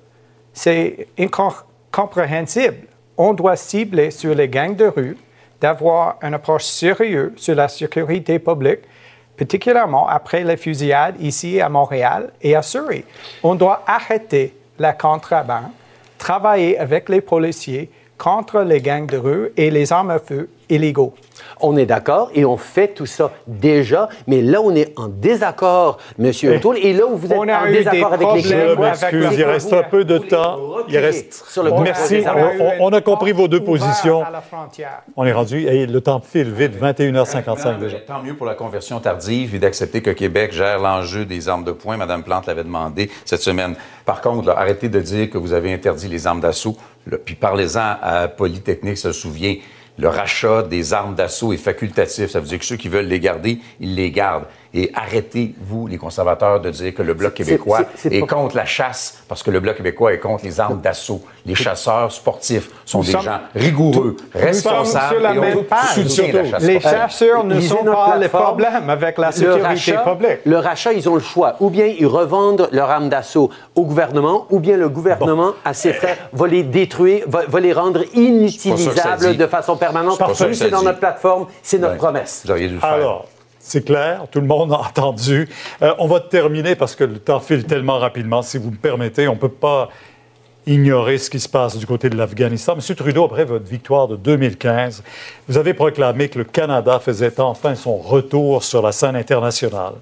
C'est 0.53 1.09
incompréhensible 1.19 2.87
on 3.23 3.35
doit 3.35 3.57
cibler 3.57 4.11
sur 4.11 4.35
les 4.35 4.49
gangs 4.49 4.75
de 4.75 4.87
rue, 4.87 5.15
d'avoir 5.61 6.17
une 6.23 6.33
approche 6.33 6.65
sérieuse 6.65 7.33
sur 7.37 7.55
la 7.55 7.69
sécurité 7.69 8.39
publique, 8.39 8.81
particulièrement 9.37 10.09
après 10.09 10.43
les 10.43 10.57
fusillades 10.57 11.17
ici 11.21 11.61
à 11.61 11.69
Montréal 11.69 12.33
et 12.41 12.57
à 12.57 12.63
Surrey. 12.63 13.05
On 13.43 13.55
doit 13.55 13.83
arrêter 13.87 14.55
la 14.79 14.95
contrebande, 14.95 15.73
travailler 16.17 16.79
avec 16.79 17.11
les 17.11 17.21
policiers 17.21 17.91
contre 18.17 18.63
les 18.63 18.81
gangs 18.81 19.07
de 19.07 19.19
rue 19.19 19.53
et 19.55 19.71
les 19.71 19.93
armes 19.93 20.13
à 20.13 20.19
feu 20.19 20.49
illégaux. 20.71 21.15
On 21.61 21.77
est 21.77 21.87
d'accord 21.87 22.31
et 22.35 22.45
on 22.45 22.57
fait 22.57 22.89
tout 22.89 23.07
ça 23.07 23.31
déjà, 23.47 24.09
mais 24.27 24.41
là, 24.41 24.61
on 24.63 24.75
est 24.75 24.99
en 24.99 25.09
désaccord, 25.09 25.99
M. 26.19 26.33
O'Toole, 26.45 26.79
et 26.79 26.93
là 26.93 27.07
où 27.07 27.17
vous 27.17 27.33
êtes 27.33 27.39
en 27.39 27.67
désaccord 27.67 28.13
avec 28.15 28.29
les 28.35 28.43
Québécois... 28.43 28.93
il 29.13 29.45
reste 29.45 29.73
un 29.73 29.83
peu 29.83 30.05
de 30.05 30.19
temps. 30.19 30.59
Il 30.89 30.99
reste... 30.99 31.45
Sur 31.49 31.63
le 31.63 31.71
Merci. 31.83 32.23
On, 32.81 32.91
a 32.93 33.01
compris 33.01 33.33
vos 33.33 33.49
deux 33.49 33.63
positions. 33.63 34.23
On 35.17 35.25
est 35.25 35.33
rendu... 35.33 35.67
Et 35.67 35.87
le 35.87 36.01
temps 36.01 36.21
file 36.21 36.51
vite, 36.51 36.81
21h55 36.81 37.79
déjà. 37.79 37.99
Tant 38.01 38.23
mieux 38.23 38.35
pour 38.35 38.47
la 38.47 38.55
conversion 38.55 38.99
tardive 39.01 39.55
et 39.55 39.59
d'accepter 39.59 40.03
que 40.03 40.11
Québec 40.11 40.53
gère 40.53 40.79
l'enjeu 40.79 41.25
des 41.25 41.49
armes 41.49 41.65
de 41.65 41.73
poing. 41.73 41.97
Mme 41.97 42.23
Plante 42.23 42.47
l'avait 42.47 42.65
demandé 42.65 43.11
cette 43.25 43.43
semaine. 43.43 43.75
Par 44.05 44.21
contre, 44.21 44.51
arrêtez 44.51 44.89
de 44.89 45.01
dire 45.01 45.31
que 45.31 45.39
vous 45.39 45.53
avez 45.53 45.73
interdit 45.73 46.09
les 46.09 46.27
armes 46.27 46.41
d'assaut. 46.41 46.77
Puis 47.25 47.35
parlez-en 47.35 47.97
à 48.03 48.29
Polytechnique, 48.29 48.99
se 48.99 49.13
souvient 49.13 49.57
le 50.01 50.09
rachat 50.09 50.63
des 50.63 50.93
armes 50.95 51.15
d'assaut 51.15 51.53
est 51.53 51.59
facultatif. 51.59 52.31
Ça 52.31 52.41
veut 52.41 52.47
dire 52.47 52.59
que 52.59 52.65
ceux 52.65 52.77
qui 52.77 52.89
veulent 52.89 53.07
les 53.07 53.21
garder, 53.21 53.61
ils 53.81 53.95
les 53.95 54.11
gardent. 54.11 54.47
Et 54.73 54.93
arrêtez, 54.95 55.55
vous, 55.61 55.89
les 55.89 55.99
conservateurs, 55.99 56.61
de 56.61 56.71
dire 56.71 56.95
que 56.95 57.03
le 57.03 57.15
Bloc 57.15 57.35
québécois 57.35 57.81
est, 58.05 58.21
contre 58.21 58.57
la 58.57 58.65
chasse, 58.65 59.23
parce 59.27 59.43
que 59.43 59.51
le 59.51 59.59
Bloc 59.59 59.77
québécois 59.77 60.13
est 60.13 60.21
contre 60.21 60.45
les 60.45 60.61
armes 60.61 60.81
d'assaut. 60.81 61.23
Les 61.45 61.57
chasseurs 61.57 62.13
sportifs 62.13 62.71
sont 62.85 63.01
des 63.01 63.11
gens 63.11 63.41
rigoureux, 63.55 64.17
responsables 64.33 65.15
sur 65.15 65.21
la 65.21 65.35
et 65.35 65.39
même 65.39 65.65
page. 65.65 65.97
La 66.53 66.59
les 66.59 66.81
chasseurs 66.81 67.45
ne 67.45 67.61
sont 67.61 67.85
pas 67.85 68.17
les 68.17 68.29
problèmes 68.29 68.89
avec 68.89 69.19
la 69.19 69.33
sécurité 69.33 69.95
publique. 70.05 70.39
Le 70.45 70.59
rachat, 70.59 70.93
ils 70.93 71.09
ont 71.09 71.15
le 71.15 71.21
choix. 71.21 71.57
Ou 71.61 71.71
bien 71.71 71.87
ils 71.87 72.07
revendent 72.07 72.69
leurs 72.71 72.91
armes 72.91 73.09
d'assaut 73.09 73.51
au 73.75 73.85
gouvernement, 73.85 74.47
ou 74.51 74.61
bien 74.61 74.77
le 74.77 74.89
gouvernement, 74.89 75.53
à 75.65 75.75
ses 75.75 75.93
frères, 75.93 76.17
va 76.33 76.47
les 76.47 76.63
détruire, 76.63 77.25
va, 77.27 77.61
les 77.61 77.73
rendre 77.73 78.03
inutilisables 78.15 79.37
de 79.37 79.47
façon 79.47 79.77
permanente. 79.77 80.21
C'est 80.53 80.71
dans 80.71 80.83
notre 80.83 81.01
plateforme, 81.01 81.47
c'est 81.63 81.79
notre 81.79 81.97
promesse. 81.97 82.43
Vous 82.45 82.53
auriez 82.53 82.69
dû 82.69 82.75
le 82.75 82.81
faire. 82.81 82.91
Alors, 82.91 83.27
c'est 83.63 83.85
clair, 83.85 84.27
tout 84.31 84.41
le 84.41 84.47
monde 84.47 84.73
a 84.73 84.79
entendu. 84.89 85.49
Euh, 85.83 85.95
on 85.99 86.09
va 86.09 86.19
terminer 86.19 86.75
parce 86.75 86.97
que 86.97 87.05
le 87.05 87.19
temps 87.19 87.41
file 87.41 87.65
tellement 87.65 87.99
rapidement. 87.99 88.43
Si 88.43 88.59
vous 88.59 88.71
me 88.71 88.77
permettez, 88.77 89.29
on 89.29 89.35
ne 89.35 89.39
peut 89.39 89.49
pas 89.49 89.91
ignorer 90.67 91.19
ce 91.19 91.31
qui 91.31 91.41
se 91.41 91.49
passe 91.49 91.77
du 91.77 91.87
côté 91.87 92.11
de 92.11 92.17
l'Afghanistan. 92.17 92.77
Monsieur 92.77 92.95
Trudeau, 92.95 93.25
après 93.25 93.45
votre 93.45 93.67
victoire 93.67 94.09
de 94.09 94.17
2015, 94.17 95.03
vous 95.49 95.59
avez 95.59 95.75
proclamé 95.75 96.29
que 96.29 96.39
le 96.39 96.45
Canada 96.45 96.99
faisait 96.99 97.39
enfin 97.41 97.75
son 97.75 97.97
retour 97.97 98.63
sur 98.63 98.83
la 98.83 98.93
scène 98.93 99.17
internationale. 99.17 99.95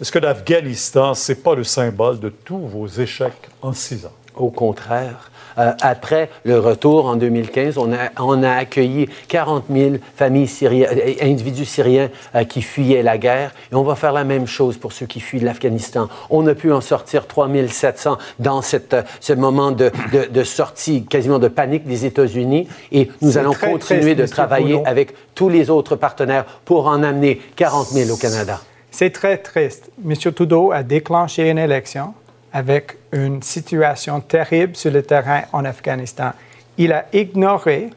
Est-ce 0.00 0.12
que 0.12 0.18
l'Afghanistan, 0.18 1.14
ce 1.14 1.32
n'est 1.32 1.38
pas 1.38 1.54
le 1.54 1.64
symbole 1.64 2.20
de 2.20 2.28
tous 2.28 2.58
vos 2.58 2.86
échecs 2.86 3.48
en 3.62 3.72
six 3.72 4.06
ans? 4.06 4.12
Au 4.34 4.50
contraire. 4.50 5.30
Euh, 5.58 5.72
après 5.80 6.30
le 6.44 6.58
retour 6.58 7.06
en 7.06 7.16
2015, 7.16 7.78
on 7.78 7.92
a, 7.92 8.10
on 8.18 8.42
a 8.42 8.50
accueilli 8.50 9.08
40 9.28 9.64
000 9.70 9.96
familles 10.16 10.46
syriennes, 10.46 10.88
euh, 10.92 11.14
individus 11.22 11.64
syriens 11.64 12.10
euh, 12.34 12.44
qui 12.44 12.62
fuyaient 12.62 13.02
la 13.02 13.18
guerre. 13.18 13.52
Et 13.72 13.74
on 13.74 13.82
va 13.82 13.94
faire 13.94 14.12
la 14.12 14.24
même 14.24 14.46
chose 14.46 14.76
pour 14.76 14.92
ceux 14.92 15.06
qui 15.06 15.20
fuient 15.20 15.40
l'Afghanistan. 15.40 16.08
On 16.30 16.46
a 16.46 16.54
pu 16.54 16.72
en 16.72 16.80
sortir 16.80 17.26
3 17.26 17.48
700 17.68 18.18
dans 18.38 18.62
cette, 18.62 18.96
ce 19.20 19.32
moment 19.32 19.72
de, 19.72 19.90
de, 20.32 20.44
sortie 20.44 21.04
quasiment 21.04 21.38
de 21.38 21.48
panique 21.48 21.86
des 21.86 22.06
États-Unis. 22.06 22.68
Et 22.92 23.10
nous 23.20 23.38
allons 23.38 23.52
continuer 23.52 24.14
de 24.14 24.26
travailler 24.26 24.80
avec 24.84 25.14
tous 25.34 25.48
les 25.48 25.70
autres 25.70 25.96
partenaires 25.96 26.44
pour 26.64 26.86
en 26.86 27.02
amener 27.02 27.40
40 27.56 27.88
000 27.88 28.10
au 28.10 28.16
Canada. 28.16 28.60
C'est 28.90 29.10
très 29.10 29.38
triste. 29.38 29.90
M. 30.04 30.14
Trudeau 30.16 30.72
a 30.72 30.82
déclenché 30.82 31.50
une 31.50 31.58
élection 31.58 32.14
avec 32.52 32.96
une 33.12 33.42
situation 33.42 34.20
terrible 34.20 34.76
sur 34.76 34.90
le 34.90 35.02
terrain 35.02 35.42
en 35.52 35.64
Afghanistan. 35.64 36.30
Il 36.76 36.92
a 36.92 37.06
ignoré 37.12 37.90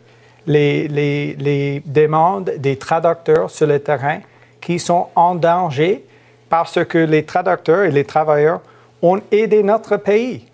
les, 0.48 0.88
les, 0.88 1.36
les 1.36 1.82
demandes 1.86 2.52
des 2.58 2.78
traducteurs 2.78 3.50
sur 3.50 3.68
le 3.68 3.80
terrain 3.80 4.20
qui 4.60 4.80
sont 4.80 5.08
en 5.16 5.36
danger 5.36 6.04
parce 6.50 6.84
que 6.86 6.98
les 6.98 7.24
traducteurs 7.24 7.84
et 7.84 7.92
les 7.92 8.04
travailleurs 8.04 8.62
ont 9.02 9.22
aidé 9.32 9.64
notre 9.64 9.98
pays. 9.98 10.46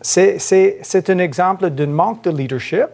C'est 0.00 1.10
un 1.10 1.18
exemple 1.18 1.70
d'un 1.70 1.86
manque 1.86 2.22
de 2.24 2.30
leadership 2.30 2.86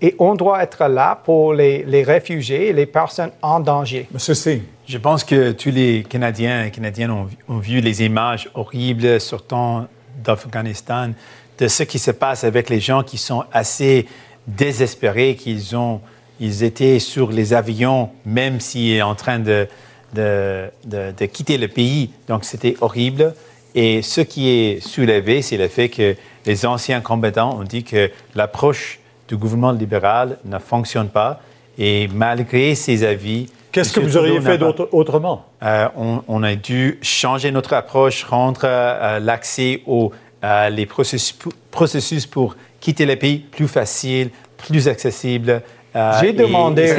et 0.00 0.14
on 0.18 0.34
doit 0.34 0.62
être 0.62 0.86
là 0.86 1.18
pour 1.24 1.54
les, 1.54 1.82
les 1.84 2.02
réfugiés 2.02 2.68
et 2.68 2.72
les 2.72 2.86
personnes 2.86 3.32
en 3.42 3.60
danger. 3.60 4.06
Monsieur 4.12 4.34
C. 4.34 4.62
Je 4.86 4.98
pense 4.98 5.24
que 5.24 5.52
tous 5.52 5.70
les 5.70 6.02
Canadiens 6.02 6.64
et 6.64 6.70
Canadiennes 6.70 7.10
ont, 7.48 7.58
vu 7.58 7.80
les 7.80 8.02
images 8.04 8.50
horribles 8.52 9.18
sortant 9.18 9.88
d'Afghanistan, 10.22 11.12
de 11.58 11.68
ce 11.68 11.84
qui 11.84 11.98
se 11.98 12.10
passe 12.10 12.44
avec 12.44 12.68
les 12.68 12.80
gens 12.80 13.02
qui 13.02 13.16
sont 13.16 13.44
assez 13.50 14.06
désespérés, 14.46 15.36
qu'ils 15.36 15.74
ont, 15.74 16.02
ils 16.38 16.64
étaient 16.64 16.98
sur 16.98 17.32
les 17.32 17.54
avions, 17.54 18.10
même 18.26 18.60
s'ils 18.60 19.00
sont 19.00 19.06
en 19.06 19.14
train 19.14 19.38
de, 19.38 19.66
de, 20.12 20.68
de 20.86 21.24
quitter 21.24 21.56
le 21.56 21.68
pays. 21.68 22.10
Donc 22.28 22.44
c'était 22.44 22.76
horrible. 22.82 23.34
Et 23.74 24.02
ce 24.02 24.20
qui 24.20 24.50
est 24.50 24.86
soulevé, 24.86 25.40
c'est 25.40 25.56
le 25.56 25.68
fait 25.68 25.88
que 25.88 26.14
les 26.44 26.66
anciens 26.66 27.00
combattants 27.00 27.58
ont 27.58 27.64
dit 27.64 27.84
que 27.84 28.10
l'approche 28.34 29.00
du 29.28 29.38
gouvernement 29.38 29.72
libéral 29.72 30.36
ne 30.44 30.58
fonctionne 30.58 31.08
pas. 31.08 31.40
Et 31.78 32.06
malgré 32.08 32.74
ces 32.74 33.02
avis, 33.02 33.48
Qu'est-ce 33.74 33.92
que 33.92 33.98
vous 34.00 34.16
auriez 34.16 34.40
fait 34.40 34.60
autrement? 34.92 35.44
euh, 35.62 35.88
on, 35.96 36.22
on 36.28 36.42
a 36.44 36.54
dû 36.54 36.98
changer 37.02 37.50
notre 37.50 37.72
approche, 37.72 38.22
rendre 38.22 38.60
euh, 38.64 39.18
l'accès 39.18 39.82
aux 39.86 40.12
euh, 40.44 40.68
les 40.70 40.86
processus, 40.86 41.36
processus 41.72 42.24
pour 42.24 42.54
quitter 42.78 43.04
le 43.04 43.16
pays 43.16 43.38
plus 43.38 43.66
facile, 43.66 44.30
plus 44.56 44.86
accessible. 44.86 45.60
euh, 45.96 46.12
J'ai 46.20 46.32
demandé 46.32 46.94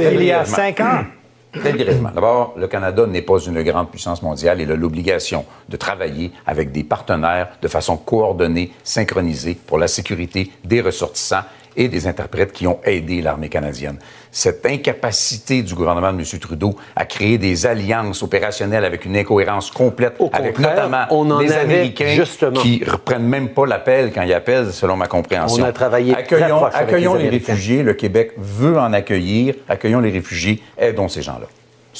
il 0.00 0.22
y 0.24 0.30
a 0.32 0.44
cinq 0.44 0.78
ans. 0.80 1.02
Très 1.52 1.72
brièvement. 1.72 2.10
D'abord, 2.14 2.54
le 2.56 2.68
Canada 2.68 3.04
n'est 3.08 3.22
pas 3.22 3.38
une 3.40 3.60
grande 3.64 3.90
puissance 3.90 4.22
mondiale. 4.22 4.60
Il 4.60 4.70
a 4.70 4.76
l'obligation 4.76 5.44
de 5.68 5.76
travailler 5.76 6.30
avec 6.46 6.70
des 6.70 6.84
partenaires 6.84 7.48
de 7.60 7.66
façon 7.66 7.96
coordonnée, 7.96 8.70
synchronisée 8.84 9.58
pour 9.66 9.76
la 9.78 9.88
sécurité 9.88 10.52
des 10.64 10.80
ressortissants 10.80 11.42
et 11.76 11.88
des 11.88 12.06
interprètes 12.06 12.52
qui 12.52 12.68
ont 12.68 12.78
aidé 12.84 13.20
l'armée 13.22 13.48
canadienne. 13.48 13.98
Cette 14.32 14.64
incapacité 14.64 15.62
du 15.62 15.74
gouvernement 15.74 16.12
de 16.12 16.18
M. 16.18 16.24
Trudeau 16.40 16.76
à 16.94 17.04
créer 17.04 17.36
des 17.36 17.66
alliances 17.66 18.22
opérationnelles 18.22 18.84
avec 18.84 19.04
une 19.04 19.16
incohérence 19.16 19.70
complète, 19.70 20.14
Au 20.20 20.30
avec 20.32 20.58
notamment 20.58 21.04
on 21.10 21.28
en 21.30 21.40
les 21.40 21.52
avait 21.52 21.62
Américains 21.62 22.14
justement. 22.14 22.60
qui 22.60 22.84
reprennent 22.84 23.26
même 23.26 23.48
pas 23.48 23.66
l'appel 23.66 24.12
quand 24.14 24.22
ils 24.22 24.32
appellent, 24.32 24.72
selon 24.72 24.96
ma 24.96 25.08
compréhension. 25.08 25.64
On 25.64 25.66
a 25.66 25.72
travaillé 25.72 26.12
très 26.12 26.22
accueillons, 26.22 26.64
avec 26.64 26.88
accueillons 26.88 27.14
les 27.14 27.28
réfugiés. 27.28 27.82
Le 27.82 27.94
Québec 27.94 28.32
veut 28.38 28.78
en 28.78 28.92
accueillir. 28.92 29.54
Accueillons 29.68 30.00
les 30.00 30.10
réfugiés. 30.10 30.62
Aidons 30.78 31.08
ces 31.08 31.22
gens-là. 31.22 31.46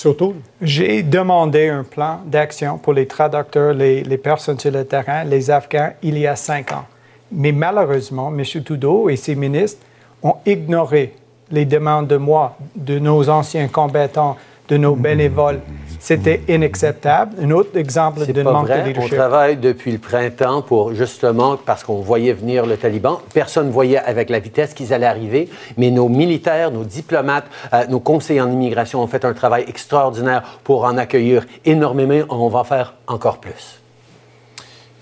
O'Toole? 0.04 0.36
J'ai 0.62 1.02
demandé 1.02 1.68
un 1.68 1.82
plan 1.82 2.20
d'action 2.24 2.78
pour 2.78 2.92
les 2.92 3.06
traducteurs, 3.06 3.74
les, 3.74 4.02
les 4.04 4.18
personnes 4.18 4.58
sur 4.58 4.70
le 4.70 4.84
terrain, 4.84 5.24
les 5.24 5.50
Afghans, 5.50 5.90
il 6.02 6.16
y 6.16 6.26
a 6.28 6.36
cinq 6.36 6.70
ans. 6.72 6.86
Mais 7.32 7.52
malheureusement, 7.52 8.32
M. 8.36 8.44
Trudeau 8.64 9.08
et 9.08 9.16
ses 9.16 9.34
ministres 9.34 9.80
ont 10.22 10.36
ignoré 10.46 11.14
les 11.50 11.64
demandes 11.64 12.06
de 12.06 12.16
moi, 12.16 12.56
de 12.76 12.98
nos 12.98 13.28
anciens 13.28 13.68
combattants, 13.68 14.36
de 14.68 14.76
nos 14.76 14.94
bénévoles. 14.94 15.60
C'était 15.98 16.40
inacceptable. 16.48 17.36
Un 17.42 17.50
autre 17.50 17.76
exemple 17.76 18.24
d'un 18.24 18.44
pas 18.44 18.52
manque 18.52 18.68
de 18.68 18.72
vrai. 18.72 18.82
On 18.82 18.86
leadership. 18.86 19.14
travaille 19.14 19.56
depuis 19.56 19.92
le 19.92 19.98
printemps 19.98 20.62
pour 20.62 20.94
justement 20.94 21.58
parce 21.58 21.84
qu'on 21.84 22.00
voyait 22.00 22.32
venir 22.32 22.64
le 22.64 22.76
Taliban. 22.76 23.20
Personne 23.34 23.66
ne 23.66 23.72
voyait 23.72 23.98
avec 23.98 24.30
la 24.30 24.38
vitesse 24.38 24.72
qu'ils 24.72 24.94
allaient 24.94 25.06
arriver, 25.06 25.50
mais 25.76 25.90
nos 25.90 26.08
militaires, 26.08 26.70
nos 26.70 26.84
diplomates, 26.84 27.44
euh, 27.74 27.86
nos 27.88 28.00
conseillers 28.00 28.40
en 28.40 28.50
immigration 28.50 29.02
ont 29.02 29.06
fait 29.08 29.24
un 29.24 29.34
travail 29.34 29.64
extraordinaire 29.68 30.60
pour 30.64 30.84
en 30.84 30.96
accueillir 30.96 31.44
énormément. 31.66 32.24
On 32.30 32.48
va 32.48 32.64
faire 32.64 32.94
encore 33.06 33.38
plus. 33.38 33.80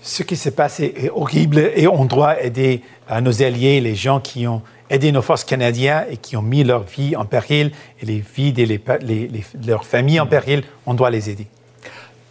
Ce 0.01 0.23
qui 0.23 0.35
s'est 0.35 0.51
passé 0.51 0.93
est 0.97 1.09
horrible 1.09 1.59
et 1.75 1.87
on 1.87 2.05
doit 2.05 2.41
aider 2.41 2.81
euh, 3.11 3.21
nos 3.21 3.41
alliés, 3.43 3.79
les 3.79 3.95
gens 3.95 4.19
qui 4.19 4.47
ont 4.47 4.63
aidé 4.89 5.11
nos 5.11 5.21
forces 5.21 5.43
canadiennes 5.43 6.05
et 6.09 6.17
qui 6.17 6.35
ont 6.37 6.41
mis 6.41 6.63
leur 6.63 6.83
vie 6.83 7.15
en 7.15 7.25
péril 7.25 7.71
et 8.01 8.05
les 8.05 8.23
vies 8.35 8.53
de 8.53 8.63
les, 8.63 8.81
les- 9.01 9.27
les- 9.27 9.43
leurs 9.67 9.85
familles 9.85 10.19
en 10.19 10.27
péril. 10.27 10.63
On 10.85 10.93
doit 10.93 11.09
les 11.09 11.29
aider. 11.29 11.47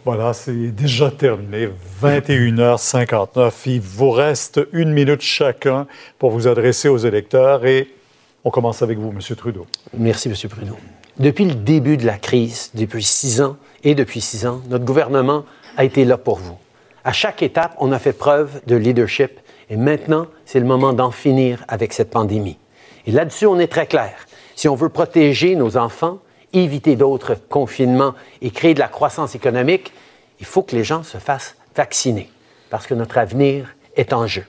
Voilà, 0.05 0.33
c'est 0.33 0.53
déjà 0.71 1.11
terminé. 1.11 1.69
21h59. 2.01 3.51
Il 3.65 3.81
vous 3.81 4.11
reste 4.11 4.59
une 4.73 4.91
minute 4.91 5.21
chacun 5.21 5.87
pour 6.17 6.31
vous 6.31 6.47
adresser 6.47 6.89
aux 6.89 6.97
électeurs 6.97 7.65
et 7.65 7.87
on 8.43 8.49
commence 8.51 8.81
avec 8.81 8.97
vous, 8.97 9.09
M. 9.09 9.19
Trudeau. 9.35 9.67
Merci, 9.97 10.29
M. 10.29 10.35
Trudeau. 10.49 10.77
Depuis 11.17 11.45
le 11.45 11.53
début 11.55 11.97
de 11.97 12.05
la 12.05 12.17
crise, 12.17 12.71
depuis 12.73 13.03
six 13.03 13.41
ans 13.41 13.57
et 13.83 13.93
depuis 13.93 14.21
six 14.21 14.45
ans, 14.45 14.61
notre 14.69 14.85
gouvernement 14.85 15.43
a 15.77 15.83
été 15.83 16.05
là 16.05 16.17
pour 16.17 16.37
vous. 16.37 16.57
À 17.03 17.11
chaque 17.11 17.43
étape, 17.43 17.75
on 17.79 17.91
a 17.91 17.99
fait 17.99 18.13
preuve 18.13 18.61
de 18.67 18.75
leadership 18.75 19.31
et 19.69 19.77
maintenant, 19.77 20.27
c'est 20.45 20.59
le 20.59 20.65
moment 20.65 20.93
d'en 20.93 21.11
finir 21.11 21.63
avec 21.67 21.93
cette 21.93 22.09
pandémie. 22.09 22.57
Et 23.05 23.11
là-dessus, 23.11 23.45
on 23.45 23.59
est 23.59 23.67
très 23.67 23.85
clair. 23.85 24.27
Si 24.55 24.67
on 24.67 24.75
veut 24.75 24.89
protéger 24.89 25.55
nos 25.55 25.77
enfants, 25.77 26.19
éviter 26.53 26.95
d'autres 26.95 27.35
confinements 27.49 28.13
et 28.41 28.51
créer 28.51 28.73
de 28.73 28.79
la 28.79 28.87
croissance 28.87 29.35
économique, 29.35 29.93
il 30.39 30.45
faut 30.45 30.63
que 30.63 30.75
les 30.75 30.83
gens 30.83 31.03
se 31.03 31.17
fassent 31.17 31.55
vacciner 31.75 32.29
parce 32.69 32.87
que 32.87 32.93
notre 32.93 33.17
avenir 33.17 33.75
est 33.95 34.13
en 34.13 34.27
jeu. 34.27 34.43